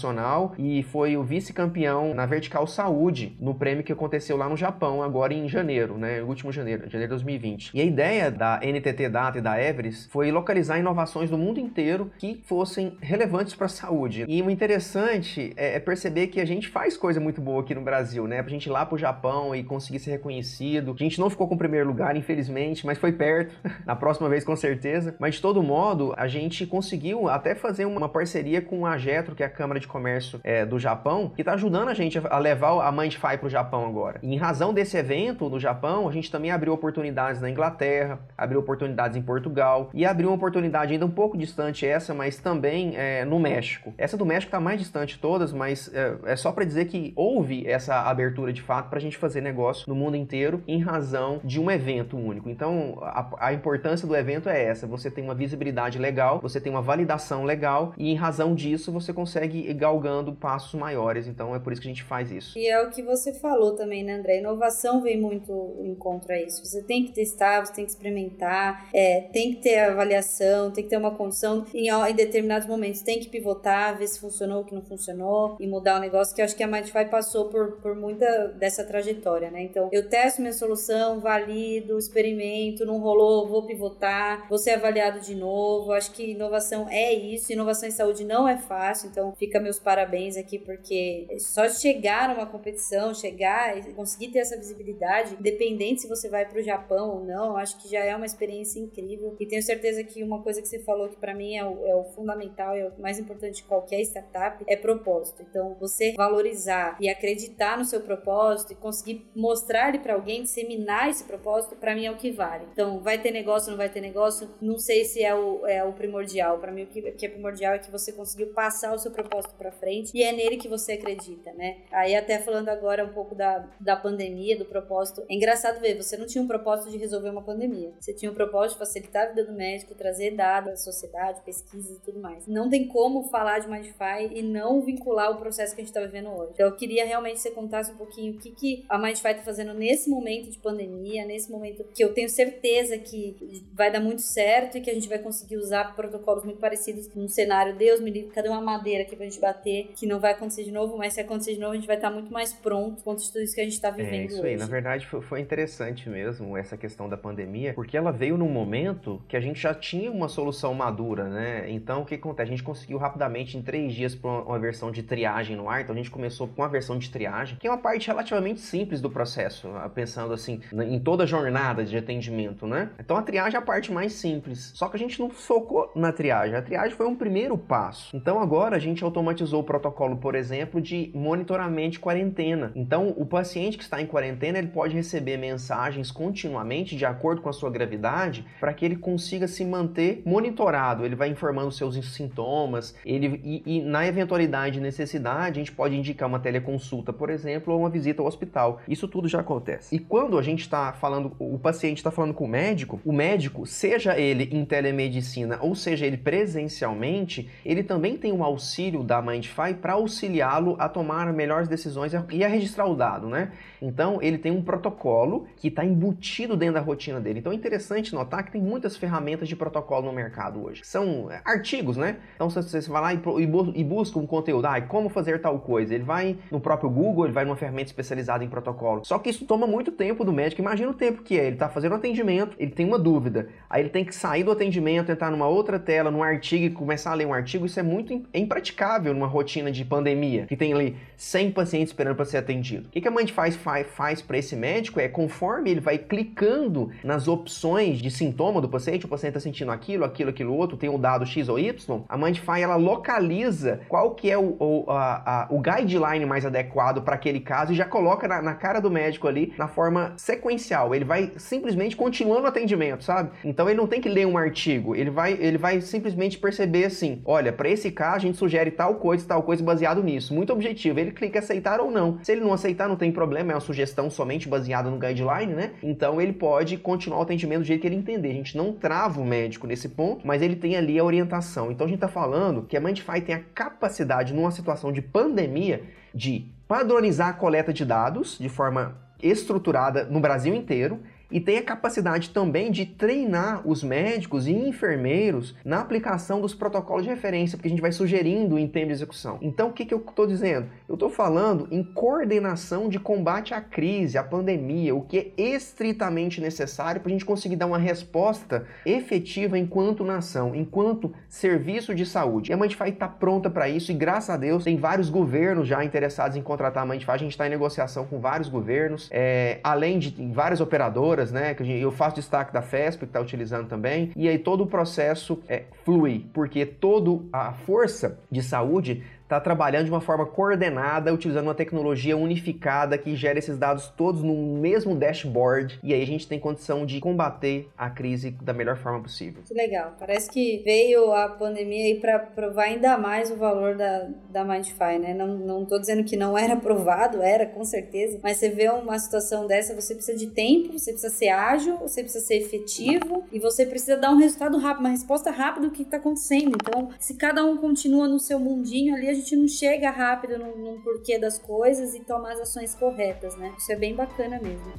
e 0.59 0.83
foi 0.83 1.17
o 1.17 1.23
vice-campeão 1.23 2.15
na 2.15 2.27
Vertical 2.27 2.67
Saúde, 2.67 3.37
no 3.41 3.55
prêmio 3.55 3.85
que 3.85 3.93
aconteceu 3.93 4.37
lá 4.37 4.49
no 4.49 4.57
Japão, 4.57 5.03
agora 5.03 5.33
em 5.33 5.49
janeiro, 5.49 5.97
né? 5.97 6.23
Último 6.23 6.51
janeiro, 6.53 6.89
janeiro 6.91 7.15
de 7.15 7.23
2020. 7.23 7.71
E 7.75 7.81
a 7.81 7.85
ideia 7.85 8.31
da 8.31 8.61
NTT 8.61 9.09
Data 9.09 9.39
e 9.39 9.41
da 9.41 9.61
Everest 9.61 10.09
foi 10.09 10.31
localizar 10.31 10.79
inovações 10.79 11.31
do 11.31 11.39
mundo 11.39 11.61
inteiro 11.61 12.11
que 12.19 12.43
fossem 12.45 12.97
relevantes 13.01 13.55
para 13.55 13.67
a 13.67 13.69
saúde. 13.69 14.25
E 14.29 14.43
o 14.43 14.51
interessante 14.51 15.53
é, 15.57 15.77
é, 15.77 15.81
perceber 15.81 16.29
que 16.29 16.41
a 16.41 16.45
gente 16.45 16.69
faz 16.69 16.97
coisa 16.97 17.21
muito 17.21 17.41
boa 17.41 17.63
aqui 17.63 17.75
no 17.75 17.83
Brasil, 17.83 18.27
né? 18.27 18.43
Pra 18.43 18.51
gente 18.51 18.67
ir 18.67 18.71
lá 18.71 18.85
pro 18.85 18.99
Japão 18.99 19.55
e 19.55 19.63
conseguir 19.63 19.99
ser 19.99 20.13
reconhecido. 20.13 20.95
A 20.99 21.03
gente 21.03 21.21
não 21.21 21.31
ficou 21.31 21.49
com 21.49 21.55
o 21.55 21.59
primeiro 21.59 21.87
lugar, 21.87 22.17
infelizmente, 22.17 22.87
mas 22.87 22.99
foi 22.99 23.13
perto. 23.13 23.55
Na 23.87 23.95
próxima 23.95 24.29
vez, 24.29 24.45
com 24.45 24.57
certeza. 24.57 25.15
Mas 25.19 25.37
de 25.37 25.43
todo 25.43 25.63
modo, 25.63 26.15
a 26.17 26.27
gente 26.27 26.67
conseguiu 26.67 27.29
até 27.29 27.55
fazer 27.55 27.85
uma 27.85 28.09
parceria 28.09 28.61
com 28.61 28.87
a 28.87 28.99
Jetro, 28.99 29.35
que 29.35 29.43
é 29.43 29.47
a 29.47 29.51
Câmara 29.51 29.74
Câmara 29.75 29.81
de 29.81 29.89
Comércio 29.89 30.41
é, 30.45 30.65
do 30.65 30.79
Japão, 30.79 31.33
que 31.35 31.43
está 31.43 31.55
ajudando 31.55 31.89
a 31.89 31.95
gente 31.95 32.19
a 32.19 32.39
levar 32.39 32.87
a 32.87 32.93
Mindfy 32.93 33.39
para 33.39 33.47
o 33.47 33.51
Japão 33.51 33.87
agora. 33.87 34.21
E 34.23 34.33
em 34.33 34.37
razão 34.37 34.73
desse 34.73 34.97
evento 34.97 35.49
no 35.49 35.59
Japão, 35.59 36.09
a 36.09 36.13
gente 36.13 36.31
também 36.31 36.51
abriu 36.51 36.73
oportunidades 36.73 37.41
na 37.41 37.51
Inglaterra, 37.51 38.21
abriu 38.37 38.61
oportunidades 38.61 39.17
em 39.17 39.23
Portugal 39.23 39.91
e 39.93 40.05
abriu 40.05 40.29
uma 40.29 40.37
oportunidade 40.37 40.93
ainda 40.93 41.07
um 41.07 41.11
pouco 41.11 41.37
distante 41.37 41.87
essa, 41.87 42.15
mas 42.15 42.39
também 42.39 42.95
é, 42.97 43.25
no 43.25 43.39
México. 43.39 43.93
Essa 43.99 44.17
do 44.17 44.25
México 44.25 44.49
está 44.49 44.61
mais 44.61 44.79
distante 44.79 45.15
de 45.15 45.21
todas, 45.21 45.53
mas 45.53 45.91
é, 45.93 46.15
é 46.25 46.37
só 46.37 46.53
para 46.53 46.65
dizer 46.65 46.87
que 46.87 47.13
houve 47.17 47.67
essa 47.67 48.03
abertura 48.03 48.53
de 48.53 48.63
fato 48.63 48.89
para 48.89 48.99
a 48.99 49.03
gente 49.03 49.17
fazer 49.17 49.41
negócio 49.41 49.89
no 49.89 49.95
mundo 49.95 50.17
inteiro 50.17 50.63
em 50.69 50.81
razão 50.81 51.41
de 51.43 51.61
um 51.61 51.71
evento 51.71 52.17
único. 52.17 52.49
Então, 52.49 52.99
a, 53.03 53.49
a 53.49 53.53
importância 53.53 54.07
do 54.07 54.15
evento 54.15 54.49
é 54.49 54.63
essa: 54.63 54.87
você 54.87 55.11
tem 55.11 55.25
uma 55.25 55.35
visibilidade 55.35 55.99
legal, 55.99 56.41
você 56.41 56.61
tem 56.61 56.71
uma 56.71 56.83
validação 56.83 57.45
legal 57.45 57.93
e 57.99 58.11
em 58.11 58.15
razão 58.15 58.55
disso 58.55 58.93
você 58.93 59.13
consegue 59.13 59.64
galgando 59.73 60.35
passos 60.35 60.75
maiores. 60.79 61.27
Então 61.27 61.55
é 61.55 61.59
por 61.59 61.73
isso 61.73 61.81
que 61.81 61.89
a 61.89 61.91
gente 61.91 62.03
faz 62.03 62.31
isso. 62.31 62.59
E 62.59 62.67
é 62.67 62.81
o 62.83 62.91
que 62.91 63.03
você 63.03 63.33
falou 63.33 63.75
também, 63.75 64.05
né, 64.05 64.15
André? 64.15 64.39
Inovação 64.39 65.01
vem 65.01 65.21
muito 65.21 65.77
em 65.81 65.95
contra 65.95 66.41
isso. 66.41 66.65
Você 66.65 66.83
tem 66.83 67.05
que 67.05 67.13
testar, 67.13 67.65
você 67.65 67.73
tem 67.73 67.85
que 67.85 67.91
experimentar, 67.91 68.89
é, 68.93 69.23
tem 69.33 69.55
que 69.55 69.63
ter 69.63 69.79
avaliação, 69.79 70.71
tem 70.71 70.85
que 70.85 70.91
ter 70.91 70.97
uma 70.97 71.15
condição. 71.15 71.65
Em, 71.73 71.89
em 71.91 72.15
determinados 72.15 72.67
momentos 72.67 73.03
tem 73.03 73.21
que 73.21 73.29
pivotar, 73.29 73.97
ver 73.97 74.07
se 74.07 74.21
funcionou 74.21 74.59
ou 74.59 74.65
que 74.65 74.75
não 74.75 74.83
funcionou 74.83 75.57
e 75.61 75.67
mudar 75.67 75.97
o 75.97 76.01
negócio, 76.01 76.35
que 76.35 76.43
acho 76.43 76.57
que 76.57 76.63
a 76.63 76.67
Mindfy 76.67 77.07
passou 77.07 77.49
por, 77.49 77.79
por 77.81 77.95
muita 77.95 78.49
dessa 78.49 78.85
trajetória, 78.85 79.51
né? 79.51 79.63
Então 79.63 79.89
eu 79.93 80.09
testo 80.09 80.41
minha 80.41 80.53
solução, 80.53 81.21
valido, 81.21 81.99
experimento, 81.99 82.85
não 82.85 82.99
rolou, 82.99 83.49
vou 83.49 83.67
pivotar, 83.67 84.49
vou 84.49 84.59
ser 84.59 84.73
avaliado 84.73 85.21
de 85.21 85.35
novo. 85.35 85.93
Acho 85.93 86.13
que 86.13 86.33
inovação 86.33 86.87
é 86.91 87.13
isso. 87.13 87.53
Inovação 87.53 87.89
em 87.89 87.93
saúde 87.93 88.25
não 88.25 88.49
é 88.49 88.57
fácil, 88.57 89.09
então 89.09 89.33
fica 89.37 89.54
fica 89.55 89.61
meus 89.61 89.79
parabéns 89.79 90.37
aqui, 90.37 90.59
porque 90.59 91.29
só 91.39 91.69
chegar 91.69 92.29
numa 92.29 92.45
competição, 92.45 93.15
chegar 93.15 93.79
e 93.79 93.93
conseguir 93.93 94.29
ter 94.29 94.41
essa 94.41 94.57
visibilidade, 94.57 95.37
independente 95.39 96.03
se 96.03 96.09
você 96.09 96.29
vai 96.29 96.45
para 96.45 96.59
o 96.59 96.63
Japão 96.63 97.11
ou 97.11 97.25
não, 97.25 97.57
acho 97.57 97.81
que 97.81 97.89
já 97.89 98.01
é 98.01 98.17
uma 98.17 98.27
experiência 98.27 98.81
incrível. 98.81 99.37
E 99.39 99.47
tenho 99.47 99.63
certeza 99.63 100.03
que 100.03 100.25
uma 100.25 100.43
coisa 100.43 100.61
que 100.61 100.67
você 100.67 100.81
falou 100.81 101.09
que 101.09 101.17
para 101.17 101.33
mim 101.35 101.57
é 101.57 101.65
o, 101.65 101.87
é 101.87 101.95
o 101.95 102.05
fundamental, 102.05 102.75
é 102.75 102.89
o 102.89 103.01
mais 103.01 103.19
importante 103.19 103.57
de 103.57 103.63
qualquer 103.63 104.01
startup, 104.01 104.65
é 104.67 104.77
propósito. 104.77 105.45
Então, 105.49 105.77
você 105.79 106.15
valorizar 106.17 106.97
e 107.01 107.09
acreditar 107.09 107.79
no 107.79 107.85
seu 107.85 108.01
propósito 108.01 108.73
e 108.73 108.77
conseguir 108.77 109.31
mostrar 109.37 109.91
ele 109.91 110.01
para 110.01 110.15
alguém, 110.15 110.43
disseminar 110.43 111.09
esse 111.09 111.23
propósito, 111.23 111.77
para 111.77 111.95
mim 111.95 112.07
é 112.07 112.11
o 112.11 112.17
que 112.17 112.33
vale. 112.33 112.67
Então, 112.73 112.99
vai 113.01 113.19
ter 113.19 113.31
negócio, 113.31 113.71
não 113.71 113.77
vai 113.79 113.89
ter 113.89 114.01
negócio, 114.01 114.51
não 114.61 114.79
sei 114.79 115.05
se 115.05 115.23
é 115.23 115.35
o, 115.35 115.65
é 115.67 115.85
o 115.85 115.93
primordial. 115.93 116.59
Para 116.59 116.73
mim, 116.73 116.83
o 116.83 116.87
que, 116.87 117.01
o 117.01 117.13
que 117.13 117.27
é 117.27 117.29
primordial 117.29 117.75
é 117.75 117.79
que 117.79 117.91
você 117.91 118.13
conseguiu 118.13 118.49
passar 118.49 118.93
o 118.93 118.99
seu 118.99 119.13
propósito 119.13 119.44
propósito 119.45 119.55
para 119.57 119.71
frente 119.73 120.11
e 120.15 120.23
é 120.23 120.33
nele 120.33 120.57
que 120.57 120.69
você 120.69 120.93
acredita, 120.93 121.53
né? 121.53 121.79
Aí 121.93 122.15
até 122.15 122.39
falando 122.39 122.69
agora 122.69 123.05
um 123.05 123.13
pouco 123.13 123.35
da, 123.35 123.69
da 123.79 123.97
pandemia, 123.97 124.57
do 124.57 124.65
propósito, 124.65 125.23
é 125.29 125.35
engraçado 125.35 125.81
ver, 125.81 125.97
você 125.97 126.17
não 126.17 126.27
tinha 126.27 126.43
um 126.43 126.47
propósito 126.47 126.91
de 126.91 126.99
resolver 126.99 127.31
uma 127.31 127.43
pandemia, 127.43 127.93
você 128.01 128.13
tinha 128.13 128.31
um 128.31 128.35
propósito 128.35 128.75
de 128.75 128.79
facilitar 128.79 129.27
a 129.27 129.29
vida 129.29 129.45
do 129.45 129.53
médico, 129.53 129.95
trazer 129.95 130.33
dados 130.33 130.73
à 130.73 130.77
sociedade, 130.77 131.43
pesquisas 131.45 131.97
e 131.97 132.01
tudo 132.01 132.21
mais. 132.21 132.47
Não 132.47 132.69
tem 132.69 132.89
como 132.89 133.29
falar 133.29 133.59
de 133.59 133.69
Mindify 133.69 134.31
e 134.33 134.43
não 134.43 134.81
vincular 134.81 135.31
o 135.31 135.37
processo 135.37 135.75
que 135.75 135.81
a 135.81 135.85
gente 135.85 135.95
está 135.95 136.01
vivendo 136.01 136.31
hoje. 136.31 136.53
Então 136.55 136.67
eu 136.67 136.77
queria 136.77 137.05
realmente 137.05 137.35
que 137.35 137.41
você 137.41 137.51
contasse 137.51 137.93
um 137.93 137.97
pouquinho 137.97 138.35
o 138.35 138.39
que, 138.39 138.51
que 138.51 138.85
a 138.89 138.99
Mindify 138.99 139.31
está 139.31 139.43
fazendo 139.43 139.75
nesse 139.75 140.09
momento 140.09 140.51
de 140.51 140.59
pandemia, 140.59 141.25
nesse 141.25 141.51
momento 141.51 141.85
que 141.95 142.03
eu 142.03 142.13
tenho 142.15 142.29
certeza 142.29 142.97
que 142.99 143.65
vai 143.73 143.91
dar 143.91 144.01
muito 144.01 144.23
certo 144.23 144.79
e 144.79 144.81
que 144.81 144.91
a 144.91 144.95
gente 144.95 145.09
vai 145.09 145.19
conseguir 145.19 145.57
usar 145.57 145.95
protocolos 145.95 146.45
muito 146.45 146.59
parecidos 146.59 147.13
num 147.15 147.29
cenário, 147.29 147.77
Deus 147.77 148.01
me 148.01 148.11
livre, 148.11 148.31
cadê 148.31 148.49
uma 148.49 148.61
madeira 148.61 149.03
aqui 149.03 149.17
pra 149.17 149.25
gente 149.25 149.34
bater, 149.41 149.93
que 149.97 150.07
não 150.07 150.21
vai 150.21 150.33
acontecer 150.33 150.65
de 150.65 150.73
novo, 150.73 150.97
mas 150.97 151.15
se 151.15 151.21
acontecer 151.21 151.55
de 151.55 151.61
novo, 151.61 151.73
a 151.73 151.77
gente 151.77 151.87
vai 151.87 151.97
estar 151.97 152.11
muito 152.11 152.33
mais 152.33 152.53
pronto 152.53 153.03
contra 153.03 153.25
tudo 153.25 153.41
isso 153.41 153.55
que 153.55 153.61
a 153.61 153.65
gente 153.65 153.75
está 153.75 153.91
vivendo 153.91 154.15
é 154.15 154.25
isso 154.25 154.41
hoje. 154.41 154.49
aí, 154.49 154.57
na 154.57 154.67
verdade 154.67 155.07
foi 155.07 155.41
interessante 155.41 156.09
mesmo 156.09 156.57
essa 156.57 156.77
questão 156.77 157.09
da 157.09 157.17
pandemia, 157.17 157.73
porque 157.75 157.97
ela 157.97 158.11
veio 158.11 158.37
num 158.37 158.49
momento 158.49 159.23
que 159.29 159.37
a 159.37 159.41
gente 159.41 159.61
já 159.61 159.75
tinha 159.75 160.11
uma 160.11 160.29
solução 160.29 160.75
madura, 160.75 161.29
né? 161.29 161.71
Então 161.71 162.03
o 162.03 162.07
que 162.07 162.15
acontece? 162.15 162.49
A 162.49 162.51
gente 162.51 162.63
conseguiu 162.63 162.99
rapidamente, 162.99 163.57
em 163.57 163.63
três 163.63 163.93
dias, 163.93 164.19
uma 164.23 164.59
versão 164.59 164.91
de 164.91 165.03
triagem 165.03 165.57
no 165.57 165.69
ar, 165.69 165.83
então 165.83 165.95
a 165.95 165.97
gente 165.97 166.11
começou 166.11 166.49
com 166.49 166.63
a 166.63 166.69
versão 166.69 166.99
de 166.99 167.11
triagem, 167.11 167.57
que 167.59 167.67
é 167.67 167.71
uma 167.71 167.79
parte 167.79 168.07
relativamente 168.09 168.61
simples 168.61 169.01
do 169.01 169.11
processo, 169.11 169.69
pensando 169.95 170.33
assim, 170.33 170.61
em 170.73 170.99
toda 170.99 171.25
a 171.25 171.27
jornada 171.27 171.85
de 171.85 171.97
atendimento, 171.97 172.67
né? 172.67 172.91
Então 172.99 173.17
a 173.17 173.23
triagem 173.23 173.57
é 173.57 173.59
a 173.59 173.63
parte 173.63 173.93
mais 173.93 174.13
simples. 174.13 174.73
Só 174.75 174.89
que 174.89 174.97
a 174.97 174.99
gente 174.99 175.19
não 175.21 175.31
focou 175.31 175.91
na 175.95 176.13
triagem. 176.13 176.57
A 176.57 176.63
triagem 176.63 176.97
foi 176.97 177.07
um 177.07 177.15
primeiro 177.15 177.57
passo. 177.57 178.15
Então 178.17 178.41
agora 178.41 178.77
a 178.77 178.79
gente 178.79 179.05
automatizou 179.25 179.61
o 179.61 179.65
protocolo, 179.65 180.17
por 180.17 180.35
exemplo, 180.35 180.81
de 180.81 181.11
monitoramento 181.15 181.93
de 181.93 181.99
quarentena. 181.99 182.73
Então 182.75 183.15
o 183.17 183.25
paciente 183.25 183.79
que 183.79 183.85
está 183.85 184.01
em 184.01 184.07
quarentena, 184.07 184.59
ele 184.59 184.69
pode 184.69 184.95
receber 184.95 185.37
mensagens 185.37 186.11
continuamente 186.11 186.97
de 186.97 187.05
acordo 187.05 187.41
com 187.41 187.49
a 187.49 187.53
sua 187.53 187.71
gravidade, 187.71 188.45
para 188.61 188.73
que 188.73 188.85
ele 188.85 188.97
consiga 188.97 189.49
se 189.49 189.65
manter 189.65 190.23
monitorado. 190.25 191.05
Ele 191.05 191.15
vai 191.15 191.29
informando 191.29 191.73
seus 191.73 191.95
sintomas, 192.15 192.95
ele 193.05 193.41
e, 193.43 193.63
e 193.67 193.81
na 193.81 194.07
eventualidade 194.07 194.75
de 194.75 194.81
necessidade, 194.81 195.61
a 195.61 195.65
gente 195.65 195.73
pode 195.73 195.97
indicar 195.97 196.29
uma 196.29 196.39
teleconsulta, 196.39 197.13
por 197.13 197.31
exemplo, 197.31 197.73
ou 197.73 197.81
uma 197.81 197.91
visita 197.91 198.21
ao 198.21 198.29
hospital. 198.29 198.81
Isso 198.89 199.09
tudo 199.09 199.29
já 199.29 199.41
acontece. 199.41 199.95
E 199.95 199.99
quando 199.99 200.39
a 200.39 200.43
gente 200.43 200.61
está 200.61 200.93
falando, 200.93 201.33
o 201.39 201.59
paciente 201.59 201.99
está 201.99 202.11
falando 202.11 202.35
com 202.35 202.45
o 202.45 202.49
médico, 202.49 203.01
o 203.05 203.13
médico, 203.13 203.67
seja 203.67 204.19
ele 204.19 204.49
em 204.53 204.65
telemedicina 204.65 205.59
ou 205.61 205.75
seja 205.75 206.07
ele 206.07 206.17
presencialmente, 206.17 207.49
ele 207.65 207.83
também 207.83 208.17
tem 208.17 208.33
um 208.33 208.45
auxílio 208.45 209.03
da 209.03 209.14
Mindfy 209.23 209.75
para 209.81 209.95
auxiliá-lo 209.95 210.77
a 210.79 210.89
tomar 210.89 211.33
melhores 211.33 211.69
decisões 211.69 212.13
e 212.31 212.45
a 212.45 212.49
registrar 212.49 212.87
o 212.87 212.95
dado, 212.95 213.29
né? 213.29 213.53
Então 213.81 214.19
ele 214.23 214.39
tem 214.39 214.51
um 214.51 214.63
protocolo 214.63 215.47
que 215.57 215.69
está 215.69 215.85
embutido 215.85 216.57
dentro 216.57 216.75
da 216.75 216.81
rotina 216.81 217.21
dele. 217.21 217.41
Então 217.41 217.53
é 217.53 217.55
interessante 217.55 218.15
notar 218.15 218.45
que 218.45 218.53
tem 218.53 218.63
muitas 218.63 218.97
ferramentas 218.97 219.49
de 219.49 219.55
protocolo 219.55 220.07
no 220.07 220.13
mercado 220.13 220.65
hoje. 220.65 220.83
São 220.85 221.31
é, 221.31 221.41
artigos, 221.45 221.97
né? 221.97 222.17
Então 222.35 222.49
você 222.49 222.81
vai 222.91 223.03
lá 223.03 223.15
e 223.15 223.85
busca 223.85 224.19
um 224.19 224.27
conteúdo, 224.27 224.67
ah, 224.67 224.81
como 224.81 225.09
fazer 225.09 225.41
tal 225.41 225.59
coisa. 225.59 225.95
Ele 225.95 226.05
vai 226.05 226.39
no 226.51 226.61
próprio 226.61 226.89
Google, 226.89 227.27
ele 227.27 227.35
vai 227.35 227.45
numa 227.45 227.57
ferramenta 227.57 227.91
especializada 227.91 228.43
em 228.43 228.49
protocolo. 228.49 229.05
Só 229.05 229.19
que 229.19 229.29
isso 229.29 229.45
toma 229.45 229.67
muito 229.67 229.93
tempo 229.93 230.25
do 230.25 230.33
médico. 230.33 230.63
Imagina 230.63 230.91
o 230.91 230.95
tempo 230.95 231.23
que 231.23 231.39
é. 231.39 231.45
Ele 231.45 231.57
está 231.57 231.69
fazendo 231.69 231.95
atendimento, 231.95 232.57
ele 232.59 232.71
tem 232.71 232.87
uma 232.87 232.99
dúvida. 232.99 233.49
Aí 233.69 233.83
ele 233.83 233.91
tem 233.91 234.05
que 234.05 234.15
sair 234.15 234.45
do 234.45 234.51
atendimento, 234.51 235.13
entrar 235.13 235.31
numa 235.31 235.47
outra 235.47 235.79
tela, 235.79 236.11
num 236.11 236.23
artigo 236.23 236.65
e 236.65 236.71
começar 236.71 237.13
a 237.13 237.15
ler 237.15 237.27
um 237.27 237.35
artigo. 237.35 237.67
Isso 237.67 237.79
é 237.79 237.83
muito 237.83 238.25
impraticável 238.33 239.04
numa 239.13 239.27
rotina 239.27 239.71
de 239.71 239.85
pandemia, 239.85 240.47
que 240.47 240.57
tem 240.57 240.73
ali 240.73 240.97
100 241.17 241.53
pacientes 241.53 241.91
esperando 241.91 242.17
para 242.17 242.25
ser 242.25 242.39
atendido. 242.39 242.89
O 242.89 242.91
que, 242.91 243.07
a 243.07 243.11
mãe 243.11 243.27
faz, 243.27 243.57
faz, 243.57 243.87
faz 243.89 244.23
para 244.23 244.39
esse 244.39 244.57
médico 244.57 245.01
é, 245.01 245.09
conforme 245.09 245.71
ele 245.71 245.81
vai 245.81 245.99
clicando 245.99 246.91
nas 247.03 247.29
opções 247.29 247.99
de 247.99 248.11
sintoma 248.11 248.61
do 248.61 248.69
paciente, 248.69 249.07
o 249.07 249.09
paciente 249.09 249.37
está 249.37 249.41
sentindo 249.41 249.71
aquilo, 249.71 250.05
aquilo, 250.05 250.31
aquilo 250.31 250.55
outro, 250.55 250.77
tem 250.77 250.89
um 250.89 250.99
dado 250.99 251.27
X 251.27 251.49
ou 251.49 251.59
Y, 251.59 252.05
a 252.09 252.17
Mindfy 252.17 252.63
ela 252.63 252.77
localiza 252.77 253.81
qual 253.89 254.15
que 254.15 254.31
é 254.31 254.39
o, 254.39 254.57
o, 254.59 254.85
a, 254.91 255.45
a, 255.45 255.47
o 255.51 255.61
guideline 255.61 256.27
mais 256.27 256.45
adequado 256.45 257.03
para 257.03 257.15
aquele 257.15 257.41
caso 257.41 257.73
e 257.73 257.75
já 257.75 257.85
coloca 257.85 258.29
na, 258.29 258.43
na, 258.43 258.55
cara 258.55 258.81
do 258.81 258.91
médico 258.91 259.27
ali 259.27 259.53
na 259.59 259.69
forma 259.69 260.13
sequencial. 260.17 260.95
Ele 260.95 261.05
vai 261.05 261.33
simplesmente 261.37 261.97
continuando 261.97 262.43
o 262.43 262.47
atendimento, 262.47 263.05
sabe? 263.05 263.31
Então 263.45 263.69
ele 263.69 263.79
não 263.79 263.87
tem 263.87 264.01
que 264.01 264.09
ler 264.09 264.27
um 264.27 264.37
artigo, 264.37 264.95
ele 264.95 265.11
vai, 265.11 265.33
ele 265.33 265.59
vai 265.59 265.81
simplesmente 265.81 266.39
perceber 266.39 266.85
assim: 266.85 267.23
olha, 267.25 267.53
para 267.53 267.69
esse 267.69 267.91
caso 267.91 268.17
a 268.17 268.21
gente 268.21 268.37
sugere 268.37 268.71
tal 268.71 268.84
coisa, 268.93 269.27
tal 269.27 269.43
coisa 269.43 269.65
baseado 269.65 270.03
nisso. 270.03 270.35
Muito 270.35 270.53
objetivo. 270.53 271.01
Ele 271.01 271.13
clica 271.13 271.39
aceitar 271.39 271.81
ou 271.81 271.91
não. 271.91 272.19
Se 272.23 272.33
ele 272.33 272.43
não 272.43 272.53
aceitar, 272.53 272.89
não 272.89 272.97
tem 272.97 273.11
problema, 273.11 273.53
é 273.53 273.55
uma 273.55 273.61
sugestão 273.61 274.11
somente 274.11 274.49
baseada 274.49 274.91
no 274.91 274.99
guideline, 274.99 275.55
né? 275.55 275.73
Então 275.83 276.21
ele 276.21 276.33
pode 276.33 276.77
continuar 276.77 277.21
o 277.21 277.23
atendimento 277.23 277.61
do 277.61 277.65
jeito 277.65 277.81
que 277.81 277.87
ele 277.87 277.97
entender. 277.97 278.31
A 278.31 278.35
gente 278.35 278.57
não 278.57 278.73
trava 278.73 279.21
o 279.21 279.25
médico 279.25 279.67
nesse 279.67 279.89
ponto, 279.89 280.27
mas 280.27 280.43
ele 280.43 280.57
tem 280.57 280.77
ali 280.77 280.99
a 280.99 281.05
orientação. 281.05 281.71
Então 281.71 281.87
a 281.87 281.89
gente 281.89 281.97
está 281.97 282.09
falando 282.09 282.63
que 282.63 282.77
a 282.77 282.81
Mandify 282.81 283.21
tem 283.21 283.35
a 283.35 283.41
capacidade, 283.55 284.35
numa 284.35 284.51
situação 284.51 284.93
de 284.93 285.01
pandemia, 285.01 285.83
de 286.15 286.53
padronizar 286.69 287.29
a 287.29 287.33
coleta 287.33 287.73
de 287.73 287.85
dados 287.85 288.39
de 288.39 288.49
forma 288.49 288.97
estruturada 289.23 290.05
no 290.05 290.21
Brasil 290.21 290.55
inteiro 290.55 291.01
e 291.35 291.41
tem 291.41 291.59
a 291.59 291.63
capacidade 291.63 292.31
também 292.31 292.71
de 292.71 292.87
treinar 292.87 293.67
os 293.67 293.83
médicos 293.83 294.47
e 294.47 294.53
enfermeiros 294.53 295.53
na 295.65 295.81
aplicação 295.81 296.41
dos 296.41 296.55
protocolos 296.55 297.03
de 297.03 297.09
referência, 297.09 297.59
porque 297.59 297.67
a 297.67 297.71
gente 297.71 297.83
vai 297.83 297.91
sugerindo 297.91 298.57
em 298.57 298.69
tempo 298.69 298.87
de 298.87 298.93
execução. 298.93 299.39
Então, 299.43 299.71
o 299.71 299.73
que, 299.73 299.85
que 299.85 299.93
eu 299.93 299.99
estou 299.99 300.29
dizendo? 300.29 300.69
Eu 300.89 300.95
estou 300.95 301.11
falando 301.11 301.67
em 301.73 301.83
coordenação 301.83 302.89
de 302.89 303.01
combate 303.01 303.53
à 303.53 303.61
crise, 303.61 304.17
à 304.17 304.23
pandemia, 304.23 304.95
o 304.95 305.03
que 305.03 305.33
é 305.37 305.43
estritamente 305.43 306.41
necessário 306.41 307.01
para 307.01 307.11
a 307.11 307.13
gente 307.13 307.25
conseguir 307.25 307.57
dar 307.57 307.67
uma 307.67 307.79
resposta 307.79 308.65
efetiva 308.87 309.59
enquanto 309.59 310.05
nação, 310.05 310.55
enquanto 310.55 311.13
serviço 311.29 311.97
de 311.97 312.07
saúde. 312.07 312.53
E 312.53 312.55
a 312.55 312.57
Mandify 312.57 312.91
está 312.91 313.09
pronta 313.09 313.51
para 313.51 313.69
isso 313.69 313.91
e, 313.91 313.95
graças 313.95 314.31
a 314.31 314.37
Deus, 314.37 314.63
tem 314.63 314.77
vários 314.77 315.11
governos 315.11 315.67
já 315.67 315.85
interessados 315.85 316.37
em 316.37 316.43
contratar 316.43 316.85
a 316.85 316.87
Mandify. 316.87 317.11
A 317.11 317.17
gente 317.17 317.33
está 317.33 317.45
em 317.45 317.51
negociação 317.51 318.07
com 318.07 318.21
vários 318.21 318.49
governos, 318.49 319.09
é, 319.11 319.59
além 319.65 319.99
de 319.99 320.15
várias 320.33 320.61
operadoras 320.61 321.24
né? 321.31 321.55
Que 321.55 321.63
eu 321.81 321.91
faço 321.91 322.17
destaque 322.17 322.53
da 322.53 322.63
FESP, 322.63 323.01
que 323.01 323.05
está 323.07 323.21
utilizando 323.21 323.69
também, 323.69 324.11
e 324.17 324.29
aí 324.29 324.39
todo 324.39 324.63
o 324.63 324.67
processo 324.67 325.43
é, 325.49 325.65
flui, 325.85 326.27
porque 326.33 326.65
toda 326.65 327.23
a 327.33 327.53
força 327.53 328.19
de 328.31 328.43
saúde 328.43 329.03
está 329.25 329.41
trabalhando 329.41 329.87
de 329.87 329.91
uma 329.91 330.01
forma 330.01 330.27
coordenada, 330.27 331.13
utilizando 331.13 331.47
uma 331.47 331.55
tecnologia 331.55 332.17
unificada 332.17 332.97
que 332.97 333.17
gera 333.17 333.39
esses 333.39 333.57
dados 333.57 333.89
todos 333.97 334.23
no 334.23 334.35
mesmo 334.35 334.95
dashboard 334.95 335.81
e 335.83 335.95
aí 335.95 336.03
a 336.03 336.07
gente 336.07 336.29
tem 336.29 336.39
condição 336.39 336.85
de 336.85 337.01
combater 337.01 337.69
a 337.77 337.89
crise 337.89 338.31
da 338.31 338.53
melhor 338.53 338.77
forma 338.77 339.03
possível. 339.03 339.43
Que 339.47 339.55
legal. 339.55 339.95
Parece 339.99 340.31
que 340.31 340.63
veio 340.65 341.13
a 341.13 341.29
pandemia 341.29 341.85
aí 341.85 342.01
para 342.01 342.19
provar 342.19 342.65
ainda 342.65 342.99
mais 342.99 343.31
o 343.31 343.37
valor 343.37 343.75
da, 343.77 344.09
da 344.29 344.45
Mindfy, 344.45 344.99
né? 345.01 345.15
Não, 345.15 345.39
não 345.39 345.65
tô 345.65 345.79
dizendo 345.79 346.05
que 346.05 346.17
não 346.17 346.37
era 346.37 346.57
provado, 346.61 347.23
era 347.23 347.47
com 347.47 347.65
certeza, 347.65 348.19
mas 348.23 348.37
você 348.37 348.51
vê 348.51 348.69
uma 348.69 348.99
situação 348.99 349.47
dessa, 349.47 349.75
você 349.75 349.95
precisa 349.95 350.19
de 350.19 350.27
tempo, 350.27 350.79
você 350.79 350.93
precisa 350.93 351.15
ser 351.15 351.29
ágil, 351.29 351.79
você 351.79 352.03
precisa 352.03 352.25
ser 352.25 352.37
efetivo 352.37 353.25
e 353.33 353.39
você 353.39 353.65
precisa 353.65 353.97
dar 353.97 354.11
um 354.11 354.19
resultado 354.19 354.59
rápido, 354.59 354.81
uma 354.81 354.91
resposta 354.91 355.31
rápida 355.31 355.67
do 355.67 355.73
que 355.73 355.83
está 355.83 355.97
acontecendo. 355.97 356.57
Então, 356.57 356.91
se 356.99 357.15
cada 357.15 357.45
um 357.45 357.57
continua 357.57 358.07
no 358.07 358.19
seu 358.19 358.39
mundinho 358.39 358.95
ali, 358.95 359.14
a 359.15 359.17
gente 359.17 359.37
não 359.37 359.47
chega 359.47 359.91
rápido 359.91 360.37
no, 360.39 360.83
porquê 360.83 361.19
das 361.19 361.39
coisas 361.39 361.95
e 361.95 362.01
toma 362.01 362.33
as 362.33 362.41
ações 362.41 362.75
corretas, 362.75 363.37
né? 363.37 363.55
Isso 363.57 363.71
é 363.71 363.77
bem 363.77 363.95
bacana 363.95 364.41
mesmo. 364.41 364.73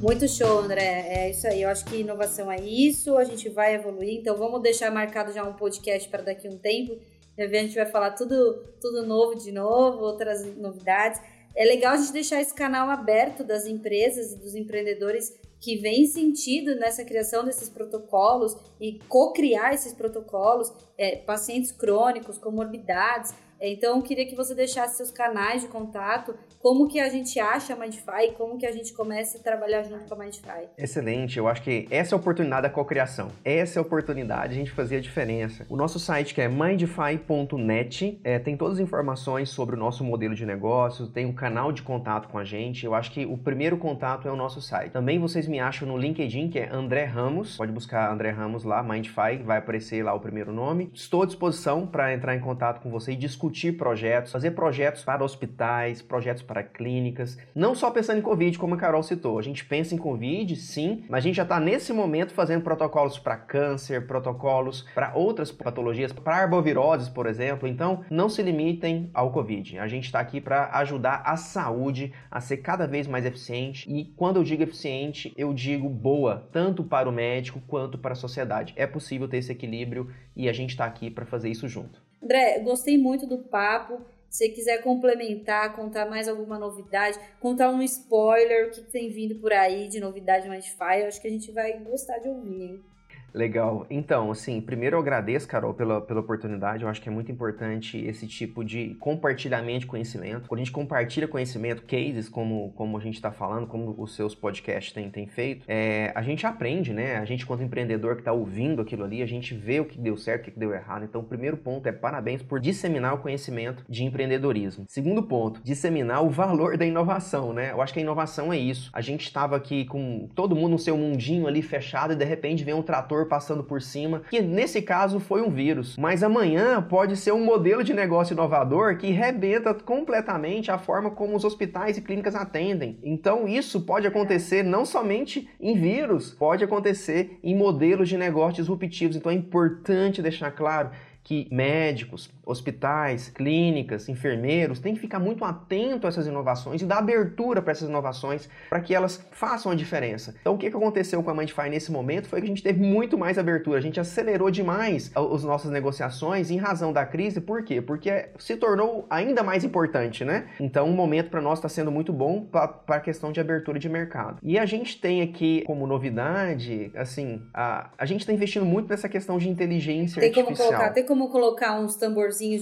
Muito 0.00 0.28
show, 0.28 0.60
André. 0.60 0.80
É 1.08 1.30
isso 1.30 1.48
aí. 1.48 1.62
Eu 1.62 1.68
acho 1.68 1.84
que 1.84 1.96
inovação 1.96 2.50
é 2.50 2.60
isso. 2.60 3.16
A 3.16 3.24
gente 3.24 3.48
vai 3.48 3.74
evoluir. 3.74 4.20
Então 4.20 4.36
vamos 4.36 4.62
deixar 4.62 4.92
marcado 4.92 5.32
já 5.32 5.42
um 5.42 5.54
podcast 5.54 6.08
para 6.08 6.22
daqui 6.22 6.46
a 6.46 6.50
um 6.50 6.58
tempo. 6.58 6.96
A 7.36 7.46
gente 7.46 7.74
vai 7.74 7.86
falar 7.86 8.12
tudo, 8.12 8.64
tudo 8.80 9.04
novo 9.04 9.34
de 9.34 9.52
novo, 9.52 9.98
outras 9.98 10.44
novidades 10.56 11.20
é 11.54 11.64
legal 11.64 11.94
a 11.94 11.96
gente 11.96 12.12
deixar 12.12 12.40
esse 12.40 12.54
canal 12.54 12.88
aberto 12.88 13.42
das 13.42 13.66
empresas 13.66 14.32
e 14.32 14.36
dos 14.36 14.54
empreendedores 14.54 15.32
que 15.60 15.76
veem 15.76 16.06
sentido 16.06 16.76
nessa 16.76 17.04
criação 17.04 17.44
desses 17.44 17.68
protocolos 17.68 18.56
e 18.80 19.00
co-criar 19.08 19.74
esses 19.74 19.92
protocolos, 19.92 20.72
é, 20.96 21.16
pacientes 21.16 21.72
crônicos, 21.72 22.38
comorbidades, 22.38 23.34
Então, 23.60 24.00
queria 24.00 24.26
que 24.26 24.36
você 24.36 24.54
deixasse 24.54 24.96
seus 24.96 25.10
canais 25.10 25.62
de 25.62 25.68
contato, 25.68 26.34
como 26.60 26.88
que 26.88 27.00
a 27.00 27.08
gente 27.08 27.38
acha 27.40 27.74
a 27.74 27.76
Mindfy, 27.76 28.32
como 28.36 28.58
que 28.58 28.66
a 28.66 28.72
gente 28.72 28.92
começa 28.92 29.38
a 29.38 29.40
trabalhar 29.40 29.82
junto 29.82 30.04
com 30.04 30.14
a 30.14 30.18
Mindfy. 30.18 30.68
Excelente, 30.76 31.38
eu 31.38 31.48
acho 31.48 31.62
que 31.62 31.86
essa 31.90 32.14
é 32.14 32.16
a 32.16 32.18
oportunidade 32.18 32.62
da 32.62 32.70
cocriação. 32.70 33.30
Essa 33.44 33.78
é 33.78 33.80
a 33.80 33.82
oportunidade 33.82 34.54
de 34.54 34.54
a 34.54 34.58
gente 34.58 34.70
fazer 34.70 34.96
a 34.96 35.00
diferença. 35.00 35.66
O 35.68 35.76
nosso 35.76 35.98
site 35.98 36.34
que 36.34 36.40
é 36.40 36.48
mindfy.net 36.48 38.20
é, 38.22 38.38
tem 38.38 38.56
todas 38.56 38.78
as 38.78 38.80
informações 38.80 39.50
sobre 39.50 39.74
o 39.74 39.78
nosso 39.78 40.04
modelo 40.04 40.34
de 40.34 40.46
negócio, 40.46 41.06
tem 41.08 41.26
um 41.26 41.32
canal 41.32 41.72
de 41.72 41.82
contato 41.82 42.28
com 42.28 42.38
a 42.38 42.44
gente. 42.44 42.86
Eu 42.86 42.94
acho 42.94 43.10
que 43.10 43.26
o 43.26 43.36
primeiro 43.36 43.76
contato 43.76 44.28
é 44.28 44.30
o 44.30 44.36
nosso 44.36 44.60
site. 44.60 44.92
Também 44.92 45.18
vocês 45.18 45.46
me 45.48 45.58
acham 45.58 45.86
no 45.88 45.96
LinkedIn, 45.96 46.48
que 46.48 46.58
é 46.58 46.68
André 46.70 47.04
Ramos. 47.04 47.56
Pode 47.56 47.72
buscar 47.72 48.12
André 48.12 48.30
Ramos 48.30 48.64
lá, 48.64 48.82
Mindfy, 48.82 49.42
vai 49.44 49.58
aparecer 49.58 50.04
lá 50.04 50.14
o 50.14 50.20
primeiro 50.20 50.52
nome. 50.52 50.90
Estou 50.94 51.22
à 51.22 51.26
disposição 51.26 51.86
para 51.86 52.12
entrar 52.12 52.36
em 52.36 52.40
contato 52.40 52.80
com 52.80 52.90
você 52.90 53.12
e 53.12 53.16
discutir 53.16 53.47
projetos, 53.72 54.32
fazer 54.32 54.52
projetos 54.52 55.02
para 55.02 55.24
hospitais, 55.24 56.02
projetos 56.02 56.42
para 56.42 56.62
clínicas, 56.62 57.38
não 57.54 57.74
só 57.74 57.90
pensando 57.90 58.18
em 58.18 58.22
Covid, 58.22 58.58
como 58.58 58.74
a 58.74 58.78
Carol 58.78 59.02
citou. 59.02 59.38
A 59.38 59.42
gente 59.42 59.64
pensa 59.64 59.94
em 59.94 59.98
Covid, 59.98 60.54
sim, 60.56 61.04
mas 61.08 61.18
a 61.18 61.20
gente 61.20 61.36
já 61.36 61.42
está 61.42 61.58
nesse 61.58 61.92
momento 61.92 62.32
fazendo 62.32 62.62
protocolos 62.62 63.18
para 63.18 63.36
câncer, 63.36 64.06
protocolos 64.06 64.82
para 64.94 65.14
outras 65.14 65.50
patologias, 65.50 66.12
para 66.12 66.36
arboviroses, 66.36 67.08
por 67.08 67.26
exemplo. 67.26 67.68
Então, 67.68 68.04
não 68.10 68.28
se 68.28 68.42
limitem 68.42 69.10
ao 69.12 69.30
Covid. 69.30 69.78
A 69.78 69.88
gente 69.88 70.04
está 70.04 70.20
aqui 70.20 70.40
para 70.40 70.70
ajudar 70.78 71.22
a 71.24 71.36
saúde 71.36 72.12
a 72.30 72.40
ser 72.40 72.58
cada 72.58 72.86
vez 72.86 73.06
mais 73.06 73.24
eficiente 73.24 73.90
e 73.90 74.04
quando 74.16 74.36
eu 74.36 74.44
digo 74.44 74.62
eficiente, 74.62 75.32
eu 75.36 75.52
digo 75.52 75.88
boa, 75.88 76.48
tanto 76.52 76.84
para 76.84 77.08
o 77.08 77.12
médico 77.12 77.60
quanto 77.66 77.98
para 77.98 78.12
a 78.12 78.16
sociedade. 78.16 78.74
É 78.76 78.86
possível 78.86 79.28
ter 79.28 79.38
esse 79.38 79.52
equilíbrio 79.52 80.10
e 80.36 80.48
a 80.48 80.52
gente 80.52 80.70
está 80.70 80.84
aqui 80.84 81.10
para 81.10 81.26
fazer 81.26 81.48
isso 81.48 81.68
junto. 81.68 82.07
André, 82.22 82.58
gostei 82.60 82.98
muito 82.98 83.26
do 83.26 83.38
papo. 83.38 84.00
Se 84.28 84.48
quiser 84.50 84.82
complementar, 84.82 85.74
contar 85.74 86.04
mais 86.04 86.28
alguma 86.28 86.58
novidade, 86.58 87.18
contar 87.40 87.70
um 87.70 87.80
spoiler, 87.82 88.68
o 88.68 88.70
que 88.70 88.82
tem 88.82 89.08
vindo 89.08 89.36
por 89.36 89.52
aí 89.52 89.88
de 89.88 90.00
novidade 90.00 90.46
no 90.46 90.52
Mindfire, 90.52 91.06
acho 91.06 91.20
que 91.20 91.28
a 91.28 91.30
gente 91.30 91.50
vai 91.50 91.78
gostar 91.78 92.18
de 92.18 92.28
ouvir, 92.28 92.62
hein? 92.62 92.84
Legal. 93.32 93.86
Então, 93.90 94.30
assim, 94.30 94.60
primeiro 94.60 94.96
eu 94.96 95.00
agradeço, 95.00 95.46
Carol, 95.46 95.74
pela, 95.74 96.00
pela 96.00 96.20
oportunidade. 96.20 96.82
Eu 96.82 96.88
acho 96.88 97.00
que 97.00 97.08
é 97.08 97.12
muito 97.12 97.30
importante 97.30 97.98
esse 97.98 98.26
tipo 98.26 98.64
de 98.64 98.94
compartilhamento 99.00 99.80
de 99.80 99.86
conhecimento. 99.86 100.48
Quando 100.48 100.60
a 100.60 100.64
gente 100.64 100.72
compartilha 100.72 101.28
conhecimento, 101.28 101.82
cases, 101.82 102.28
como, 102.28 102.72
como 102.72 102.96
a 102.96 103.00
gente 103.00 103.14
está 103.14 103.30
falando, 103.30 103.66
como 103.66 103.94
os 103.98 104.14
seus 104.14 104.34
podcasts 104.34 104.92
têm, 104.92 105.10
têm 105.10 105.26
feito, 105.26 105.64
é, 105.68 106.12
a 106.14 106.22
gente 106.22 106.46
aprende, 106.46 106.92
né? 106.92 107.16
A 107.16 107.24
gente, 107.24 107.44
quanto 107.44 107.62
empreendedor 107.62 108.14
que 108.14 108.22
está 108.22 108.32
ouvindo 108.32 108.82
aquilo 108.82 109.04
ali, 109.04 109.22
a 109.22 109.26
gente 109.26 109.54
vê 109.54 109.80
o 109.80 109.84
que 109.84 109.98
deu 109.98 110.16
certo, 110.16 110.48
o 110.48 110.50
que 110.50 110.58
deu 110.58 110.72
errado. 110.72 111.04
Então, 111.04 111.20
o 111.20 111.24
primeiro 111.24 111.56
ponto 111.56 111.86
é 111.86 111.92
parabéns 111.92 112.42
por 112.42 112.60
disseminar 112.60 113.14
o 113.14 113.18
conhecimento 113.18 113.84
de 113.88 114.04
empreendedorismo. 114.04 114.84
Segundo 114.88 115.22
ponto, 115.22 115.60
disseminar 115.62 116.24
o 116.24 116.30
valor 116.30 116.76
da 116.76 116.86
inovação, 116.86 117.52
né? 117.52 117.72
Eu 117.72 117.82
acho 117.82 117.92
que 117.92 117.98
a 117.98 118.02
inovação 118.02 118.52
é 118.52 118.58
isso. 118.58 118.90
A 118.92 119.00
gente 119.00 119.22
estava 119.22 119.56
aqui 119.56 119.84
com 119.84 120.28
todo 120.34 120.56
mundo 120.56 120.72
no 120.72 120.78
seu 120.78 120.96
mundinho 120.96 121.46
ali 121.46 121.62
fechado 121.62 122.12
e 122.12 122.16
de 122.16 122.24
repente 122.24 122.64
vem 122.64 122.74
um 122.74 122.82
trator 122.82 123.17
passando 123.26 123.64
por 123.64 123.80
cima, 123.80 124.22
que 124.30 124.40
nesse 124.40 124.82
caso 124.82 125.18
foi 125.18 125.42
um 125.42 125.50
vírus. 125.50 125.96
Mas 125.96 126.22
amanhã 126.22 126.82
pode 126.82 127.16
ser 127.16 127.32
um 127.32 127.44
modelo 127.44 127.82
de 127.82 127.94
negócio 127.94 128.34
inovador 128.34 128.96
que 128.98 129.10
rebenta 129.10 129.72
completamente 129.74 130.70
a 130.70 130.78
forma 130.78 131.10
como 131.10 131.36
os 131.36 131.44
hospitais 131.44 131.96
e 131.96 132.02
clínicas 132.02 132.34
atendem. 132.34 132.98
Então 133.02 133.48
isso 133.48 133.80
pode 133.80 134.06
acontecer 134.06 134.62
não 134.62 134.84
somente 134.84 135.48
em 135.60 135.74
vírus, 135.74 136.30
pode 136.30 136.64
acontecer 136.64 137.38
em 137.42 137.56
modelos 137.56 138.08
de 138.08 138.16
negócio 138.16 138.62
disruptivos. 138.62 139.16
Então 139.16 139.32
é 139.32 139.34
importante 139.34 140.22
deixar 140.22 140.50
claro 140.50 140.90
que 141.28 141.46
médicos, 141.50 142.30
hospitais, 142.48 143.28
clínicas, 143.28 144.08
enfermeiros 144.08 144.80
têm 144.80 144.94
que 144.94 145.00
ficar 145.00 145.18
muito 145.18 145.44
atento 145.44 146.06
a 146.06 146.08
essas 146.08 146.26
inovações 146.26 146.80
e 146.80 146.86
dar 146.86 146.98
abertura 146.98 147.60
para 147.60 147.72
essas 147.72 147.88
inovações 147.88 148.48
para 148.70 148.80
que 148.80 148.94
elas 148.94 149.22
façam 149.30 149.70
a 149.70 149.74
diferença. 149.74 150.34
Então, 150.40 150.54
o 150.54 150.58
que 150.58 150.66
aconteceu 150.66 151.22
com 151.22 151.30
a 151.30 151.34
Mindfy 151.34 151.68
nesse 151.68 151.92
momento 151.92 152.26
foi 152.26 152.40
que 152.40 152.46
a 152.46 152.48
gente 152.48 152.62
teve 152.62 152.80
muito 152.80 153.18
mais 153.18 153.38
abertura, 153.38 153.78
a 153.78 153.82
gente 153.82 154.00
acelerou 154.00 154.50
demais 154.50 155.12
as 155.14 155.44
nossas 155.44 155.70
negociações 155.70 156.50
em 156.50 156.56
razão 156.56 156.92
da 156.92 157.04
crise. 157.04 157.40
Por 157.40 157.62
quê? 157.62 157.82
Porque 157.82 158.30
se 158.38 158.56
tornou 158.56 159.06
ainda 159.10 159.42
mais 159.42 159.62
importante, 159.62 160.24
né? 160.24 160.48
Então, 160.58 160.88
o 160.88 160.92
momento 160.92 161.28
para 161.28 161.42
nós 161.42 161.58
está 161.58 161.68
sendo 161.68 161.90
muito 161.90 162.12
bom 162.12 162.40
para 162.40 162.96
a 162.96 163.00
questão 163.00 163.30
de 163.30 163.40
abertura 163.40 163.78
de 163.78 163.88
mercado. 163.88 164.38
E 164.42 164.58
a 164.58 164.64
gente 164.64 164.98
tem 164.98 165.20
aqui 165.20 165.62
como 165.66 165.86
novidade, 165.86 166.90
assim, 166.96 167.42
a, 167.52 167.90
a 167.98 168.06
gente 168.06 168.20
está 168.20 168.32
investindo 168.32 168.64
muito 168.64 168.88
nessa 168.88 169.08
questão 169.08 169.36
de 169.36 169.48
inteligência 169.48 170.20
tem 170.20 170.30
artificial. 170.30 170.56
Como 170.56 170.68
colocar, 170.68 170.92
tem 170.92 171.06
como 171.06 171.28
colocar 171.28 171.78
uns 171.78 171.96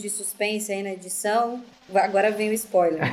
de 0.01 0.09
suspense 0.09 0.73
aí 0.73 0.83
na 0.83 0.91
edição. 0.91 1.63
Agora 1.95 2.31
vem 2.31 2.51
o 2.51 2.53
spoiler. 2.53 3.03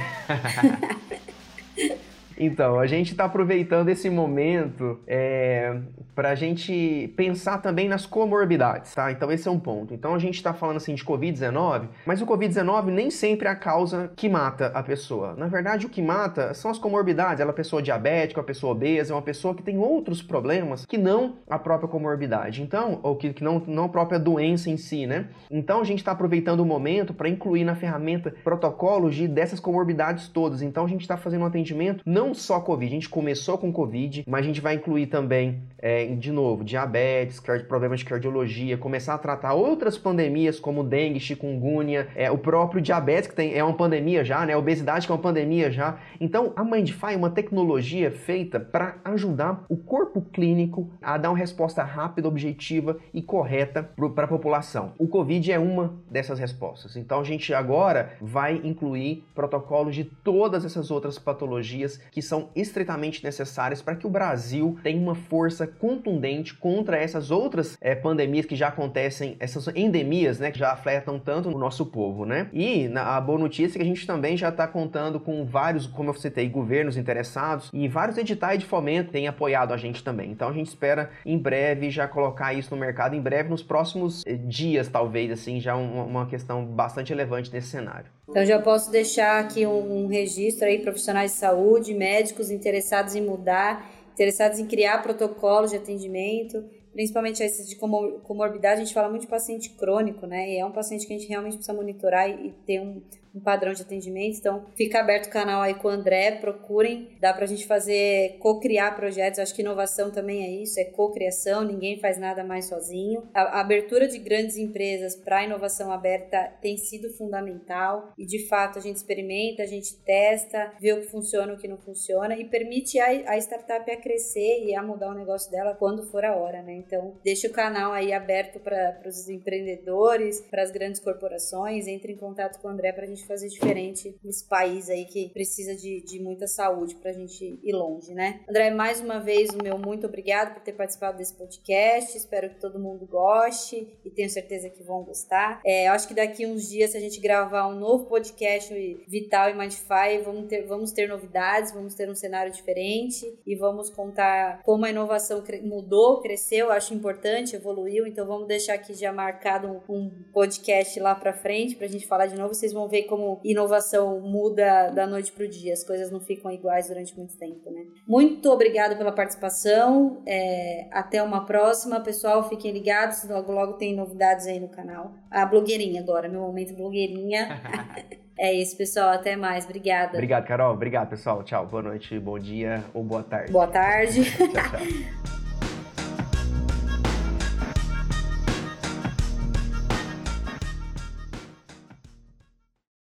Então, 2.38 2.80
a 2.80 2.88
gente 2.88 3.12
está 3.12 3.26
aproveitando 3.26 3.90
esse 3.90 4.10
momento 4.10 5.00
é, 5.06 5.80
para 6.16 6.30
a 6.30 6.36
gente 6.36 7.14
pensar 7.16 7.60
também 7.60 7.88
nas 7.88 8.06
comorbidades, 8.06 8.94
tá? 8.94 9.12
Então, 9.12 9.32
esse 9.32 9.48
é 9.48 9.52
um 9.52 9.60
ponto. 9.60 9.94
Então, 9.94 10.14
a 10.14 10.20
gente 10.20 10.36
está 10.36 10.54
falando 10.54 10.78
assim 10.78 10.96
de 10.96 11.04
Covid-19, 11.04 11.88
mas 12.06 12.22
o 12.22 12.26
Covid-19 12.26 12.86
nem 12.86 13.10
sempre 13.10 13.48
é 13.48 13.52
a 13.52 13.56
causa 13.56 14.12
que 14.16 14.30
mata 14.30 14.68
a 14.68 14.84
pessoa. 14.84 15.34
Na 15.36 15.48
verdade, 15.48 15.86
o 15.86 15.90
que 15.90 16.02
mata 16.02 16.54
são 16.54 16.70
as 16.70 16.78
comorbidades. 16.78 17.40
Ela 17.40 17.50
é 17.50 17.52
uma 17.52 17.56
pessoa 17.56 17.82
diabética, 17.82 18.40
uma 18.40 18.46
pessoa 18.46 18.74
obesa, 18.74 19.14
é 19.14 19.16
uma 19.16 19.22
pessoa 19.22 19.56
que 19.56 19.64
tem 19.64 19.78
outros 19.78 20.22
problemas 20.22 20.86
que 20.86 20.98
não 20.98 21.36
a 21.50 21.58
própria 21.58 21.90
comorbidade. 21.90 22.62
Então, 22.62 23.00
ou 23.04 23.16
que, 23.16 23.34
que 23.34 23.44
não, 23.44 23.62
não 23.68 23.86
a 23.86 23.90
própria 23.90 24.20
doença 24.20 24.70
em 24.70 24.78
si, 24.78 25.06
né? 25.06 25.28
Então, 25.50 25.82
a 25.82 25.84
gente 25.84 26.00
está 26.00 26.12
aproveitando 26.12 26.60
o 26.60 26.66
momento 26.66 27.14
para 27.14 27.30
incluir 27.30 27.64
na 27.64 27.76
ferramenta 27.76 28.34
protocolos 28.44 29.16
de, 29.16 29.28
dessas 29.28 29.60
comorbidades 29.60 30.28
todas. 30.28 30.62
Então, 30.62 30.86
a 30.86 30.88
gente 30.88 31.02
está 31.02 31.18
fazendo 31.18 31.42
um 31.42 31.46
atendimento 31.46 32.04
não 32.06 32.34
só 32.34 32.60
Covid. 32.60 32.92
A 32.92 32.96
gente 32.96 33.10
começou 33.10 33.58
com 33.58 33.72
Covid, 33.72 34.24
mas 34.28 34.42
a 34.42 34.48
gente 34.48 34.62
vai 34.62 34.76
incluir 34.76 35.08
também, 35.08 35.62
é, 35.80 36.03
de 36.08 36.32
novo, 36.32 36.64
diabetes, 36.64 37.42
problemas 37.68 38.00
de 38.00 38.06
cardiologia, 38.06 38.78
começar 38.78 39.14
a 39.14 39.18
tratar 39.18 39.54
outras 39.54 39.98
pandemias 39.98 40.60
como 40.60 40.84
dengue, 40.84 41.20
chikungunya, 41.20 42.08
é, 42.16 42.30
o 42.30 42.38
próprio 42.38 42.82
diabetes, 42.82 43.28
que 43.28 43.36
tem, 43.36 43.54
é 43.54 43.64
uma 43.64 43.76
pandemia 43.76 44.24
já, 44.24 44.46
né? 44.46 44.56
Obesidade, 44.56 45.06
que 45.06 45.12
é 45.12 45.16
uma 45.16 45.22
pandemia 45.22 45.72
já. 45.72 45.98
Então, 46.20 46.54
a 46.56 46.64
Mindfy 46.64 47.14
é 47.14 47.18
uma 47.18 47.30
tecnologia 47.30 48.12
feita 48.12 48.60
para 48.60 48.98
ajudar 49.06 49.66
o 49.70 49.78
corpo 49.78 50.22
clínico 50.22 50.90
a 51.02 51.18
dar 51.18 51.30
uma 51.30 51.38
resposta 51.38 51.84
rápida, 51.84 52.28
objetiva 52.28 52.98
e 53.14 53.22
correta 53.22 53.84
para 54.16 54.26
a 54.26 54.28
população. 54.28 54.94
O 54.98 55.08
Covid 55.08 55.52
é 55.52 55.60
uma 55.60 55.94
dessas 56.10 56.40
respostas. 56.40 56.96
Então, 56.96 57.20
a 57.20 57.24
gente 57.24 57.54
agora 57.54 58.14
vai 58.22 58.62
incluir 58.64 59.26
protocolos 59.36 59.96
de 59.96 60.04
todas 60.04 60.66
essas 60.66 60.92
outras 60.92 61.20
patologias 61.20 61.98
que 62.12 62.22
são 62.22 62.50
estritamente 62.56 63.24
necessárias 63.24 63.82
para 63.82 63.96
que 63.96 64.08
o 64.08 64.10
Brasil 64.10 64.78
tenha 64.84 65.00
uma 65.00 65.16
força 65.16 65.68
contundente 65.94 66.54
contra 66.54 66.98
essas 66.98 67.32
outras 67.32 67.78
é, 67.80 67.94
pandemias 67.96 68.46
que 68.46 68.56
já 68.56 68.68
acontecem, 68.68 69.36
essas 69.40 69.68
endemias, 69.76 70.40
né, 70.40 70.52
que 70.52 70.60
já 70.60 70.72
afetam 70.72 71.20
tanto 71.20 71.50
o 71.50 71.58
nosso 71.58 71.86
povo, 71.86 72.26
né? 72.26 72.50
E 72.52 72.88
na, 72.88 73.16
a 73.16 73.22
boa 73.22 73.38
notícia 73.38 73.78
é 73.78 73.80
que 73.80 73.84
a 73.84 73.88
gente 73.88 74.06
também 74.08 74.36
já 74.36 74.50
está 74.50 74.68
contando 74.68 75.20
com 75.20 75.46
vários, 75.46 75.88
como 75.88 76.10
eu 76.10 76.14
citei, 76.14 76.50
governos 76.50 76.98
interessados 76.98 77.70
e 77.74 77.88
vários 77.88 78.18
editais 78.18 78.60
de 78.60 78.66
fomento 78.66 79.12
têm 79.12 79.28
apoiado 79.28 79.74
a 79.74 79.78
gente 79.78 80.04
também. 80.04 80.32
Então 80.32 80.50
a 80.50 80.54
gente 80.54 80.68
espera 80.68 81.12
em 81.26 81.38
breve 81.38 81.90
já 81.90 82.08
colocar 82.08 82.54
isso 82.54 82.74
no 82.74 82.80
mercado, 82.80 83.16
em 83.16 83.22
breve 83.22 83.50
nos 83.50 83.64
próximos 83.64 84.24
eh, 84.26 84.34
dias, 84.34 84.88
talvez, 84.88 85.32
assim, 85.32 85.60
já 85.60 85.76
uma, 85.76 86.04
uma 86.04 86.26
questão 86.26 86.66
bastante 86.66 87.10
relevante 87.10 87.52
nesse 87.52 87.68
cenário. 87.68 88.06
Então 88.28 88.46
já 88.46 88.60
posso 88.60 88.90
deixar 88.90 89.40
aqui 89.40 89.66
um, 89.66 90.06
um 90.06 90.08
registro 90.08 90.66
aí, 90.66 90.80
profissionais 90.80 91.32
de 91.32 91.38
saúde, 91.38 91.94
médicos 91.94 92.50
interessados 92.50 93.16
em 93.16 93.22
mudar, 93.22 93.86
interessados 94.14 94.60
em 94.60 94.66
criar 94.66 95.02
protocolos 95.02 95.72
de 95.72 95.78
atendimento, 95.78 96.64
principalmente 96.94 97.44
esses 97.44 97.68
de 97.68 97.76
comorbidade, 97.76 98.82
a 98.82 98.84
gente 98.84 98.94
fala 98.94 99.10
muito 99.10 99.24
de 99.24 99.28
paciente 99.28 99.72
crônico, 99.72 100.26
né? 100.26 100.50
E 100.50 100.60
é 100.60 100.66
um 100.66 100.72
paciente 100.72 101.06
que 101.06 101.14
a 101.14 101.18
gente 101.18 101.28
realmente 101.28 101.56
precisa 101.56 101.76
monitorar 101.76 102.30
e 102.30 102.54
ter 102.66 102.80
um, 102.80 103.02
um 103.36 103.40
padrão 103.40 103.74
de 103.74 103.82
atendimento. 103.82 104.38
Então, 104.38 104.66
fica 104.76 105.00
aberto 105.00 105.26
o 105.26 105.32
canal 105.32 105.62
aí 105.62 105.74
com 105.74 105.88
o 105.88 105.92
André, 105.92 106.34
procurem. 106.34 107.10
Dá 107.20 107.34
pra 107.34 107.48
gente 107.48 107.66
fazer, 107.66 108.38
co-criar 108.40 108.96
projetos. 108.96 109.40
Acho 109.40 109.56
que 109.56 109.62
inovação 109.62 110.12
também 110.12 110.44
é 110.44 110.50
isso, 110.62 110.80
é 110.80 110.86
co-criação, 110.86 111.64
ninguém 111.64 112.00
faz 112.00 112.18
nada 112.18 112.44
mais 112.44 112.66
sozinho. 112.66 113.28
A, 113.34 113.58
a 113.58 113.62
abertura 113.62 114.08
de 114.08 114.20
grandes 114.20 114.58
empresas 114.58 115.16
para 115.16 115.44
inovação 115.44 115.92
aberta 115.92 116.54
tem 116.62 116.78
sido 116.78 117.10
fundamental 117.10 118.14
e, 118.18 118.26
de 118.26 118.48
fato, 118.48 118.78
a 118.78 118.82
gente 118.82 118.98
experimenta, 118.98 119.64
a 119.64 119.68
gente 119.68 119.96
testa, 120.04 120.72
vê 120.80 120.94
o 120.94 121.02
que 121.02 121.08
funciona, 121.08 121.54
o 121.54 121.58
que 121.58 121.68
não 121.68 121.78
funciona 121.78 122.38
e 122.38 122.46
permite 122.46 123.00
a, 123.00 123.32
a 123.32 123.38
startup 123.38 123.90
a 123.90 123.98
crescer 123.98 124.64
e 124.64 124.76
a 124.76 124.84
mudar 124.84 125.10
o 125.10 125.16
negócio 125.16 125.50
dela 125.50 125.74
quando 125.74 126.04
for 126.04 126.24
a 126.24 126.36
hora, 126.36 126.62
né? 126.62 126.74
Então, 126.86 127.18
deixa 127.24 127.48
o 127.48 127.52
canal 127.52 127.92
aí 127.92 128.14
aberto 128.14 128.60
para 128.60 129.02
os 129.06 129.28
empreendedores, 129.30 130.42
para 130.42 130.64
as 130.64 130.72
grandes 130.72 131.00
corporações, 131.00 131.88
entre 131.88 132.14
em 132.14 132.18
contato 132.18 132.60
com 132.62 132.68
o 132.68 132.72
André 132.72 132.92
para 132.92 133.04
a 133.04 133.08
gente 133.08 133.26
fazer 133.26 133.48
diferente 133.48 134.16
nesse 134.24 134.48
país 134.48 134.90
aí 134.90 135.06
que 135.06 135.30
precisa 135.30 135.76
de, 135.76 136.02
de 136.02 136.20
muita 136.20 136.48
saúde 136.48 136.96
pra 136.96 137.12
gente 137.12 137.60
ir 137.64 137.74
longe, 137.74 138.14
né? 138.14 138.42
André, 138.50 138.72
mais 138.72 139.00
uma 139.00 139.20
vez, 139.20 139.50
o 139.50 139.64
meu 139.64 139.78
muito 139.78 140.08
obrigado 140.08 140.54
por 140.54 140.64
ter 140.64 140.74
participado 140.74 141.18
desse 141.18 141.34
podcast. 141.34 142.18
Espero 142.18 142.50
que 142.50 142.60
todo 142.60 142.80
mundo 142.80 143.06
goste 143.06 143.88
e 144.04 144.10
tenho 144.10 144.30
certeza 144.30 144.70
que 144.70 144.84
vão 144.84 145.04
gostar. 145.04 145.62
É, 145.66 145.88
acho 145.88 146.08
que 146.08 146.14
daqui 146.14 146.46
uns 146.46 146.70
dias, 146.70 146.92
se 146.92 146.98
a 146.98 147.00
gente 147.00 147.20
gravar 147.20 147.68
um 147.68 147.80
novo 147.80 148.06
podcast 148.06 148.74
Vital 149.08 149.50
e 149.50 149.54
Mindify, 149.54 150.18
vamos 150.24 150.48
ter, 150.48 150.64
vamos 150.64 150.92
ter 150.92 151.08
novidades, 151.08 151.72
vamos 151.72 151.96
ter 151.96 152.10
um 152.10 152.16
cenário 152.16 152.52
diferente 152.52 153.34
e 153.46 153.56
vamos 153.56 153.90
contar 153.90 154.62
como 154.64 154.86
a 154.86 154.90
inovação 154.90 155.44
mudou, 155.64 156.22
cresceu, 156.22 156.72
acho 156.74 156.94
importante, 156.94 157.56
evoluiu. 157.56 158.06
Então 158.06 158.26
vamos 158.26 158.48
deixar 158.48 158.74
aqui 158.74 158.94
já 158.94 159.12
marcado 159.12 159.68
um, 159.68 159.96
um 159.96 160.12
podcast 160.34 161.00
lá 161.00 161.16
para 161.16 161.34
frente 161.34 161.76
pra 161.76 161.88
gente 161.88 162.08
falar 162.08 162.28
de 162.28 162.36
novo. 162.36 162.54
Vocês 162.54 162.74
vão 162.74 162.88
ver 162.88 163.04
como 163.04 163.40
inovação 163.44 164.20
muda 164.20 164.90
da 164.90 165.08
noite 165.08 165.32
pro 165.32 165.48
dia, 165.48 165.74
as 165.74 165.84
coisas 165.84 166.12
não 166.12 166.20
ficam 166.20 166.52
iguais 166.52 166.88
durante 166.88 167.18
muito 167.18 167.38
tempo, 167.38 167.72
né? 167.72 167.84
Muito 168.08 168.50
obrigada 168.50 168.96
pela 168.96 169.12
participação. 169.12 170.22
É, 170.26 170.88
até 170.92 171.22
uma 171.22 171.46
próxima, 171.46 172.00
pessoal. 172.00 172.48
Fiquem 172.50 172.72
ligados, 172.72 173.28
logo 173.30 173.52
logo 173.52 173.74
tem 173.74 173.96
novidades 173.96 174.48
aí 174.48 174.60
no 174.60 174.70
canal. 174.70 175.14
A 175.30 175.46
blogueirinha 175.46 176.02
agora, 176.02 176.28
meu 176.28 176.42
momento 176.42 176.76
blogueirinha. 176.76 177.62
é 178.38 178.54
isso, 178.54 178.78
pessoal. 178.78 179.10
Até 179.10 179.36
mais. 179.36 179.66
Obrigada. 179.66 180.14
Obrigado, 180.14 180.46
Carol. 180.46 180.74
Obrigado, 180.74 181.10
pessoal. 181.10 181.44
Tchau. 181.44 181.66
Boa 181.68 181.84
noite, 181.84 182.20
bom 182.20 182.40
dia 182.40 182.84
ou 182.94 183.04
boa 183.04 183.24
tarde. 183.24 183.52
Boa 183.52 183.68
tarde. 183.68 184.24
tchau, 184.24 184.48
tchau. 184.48 185.34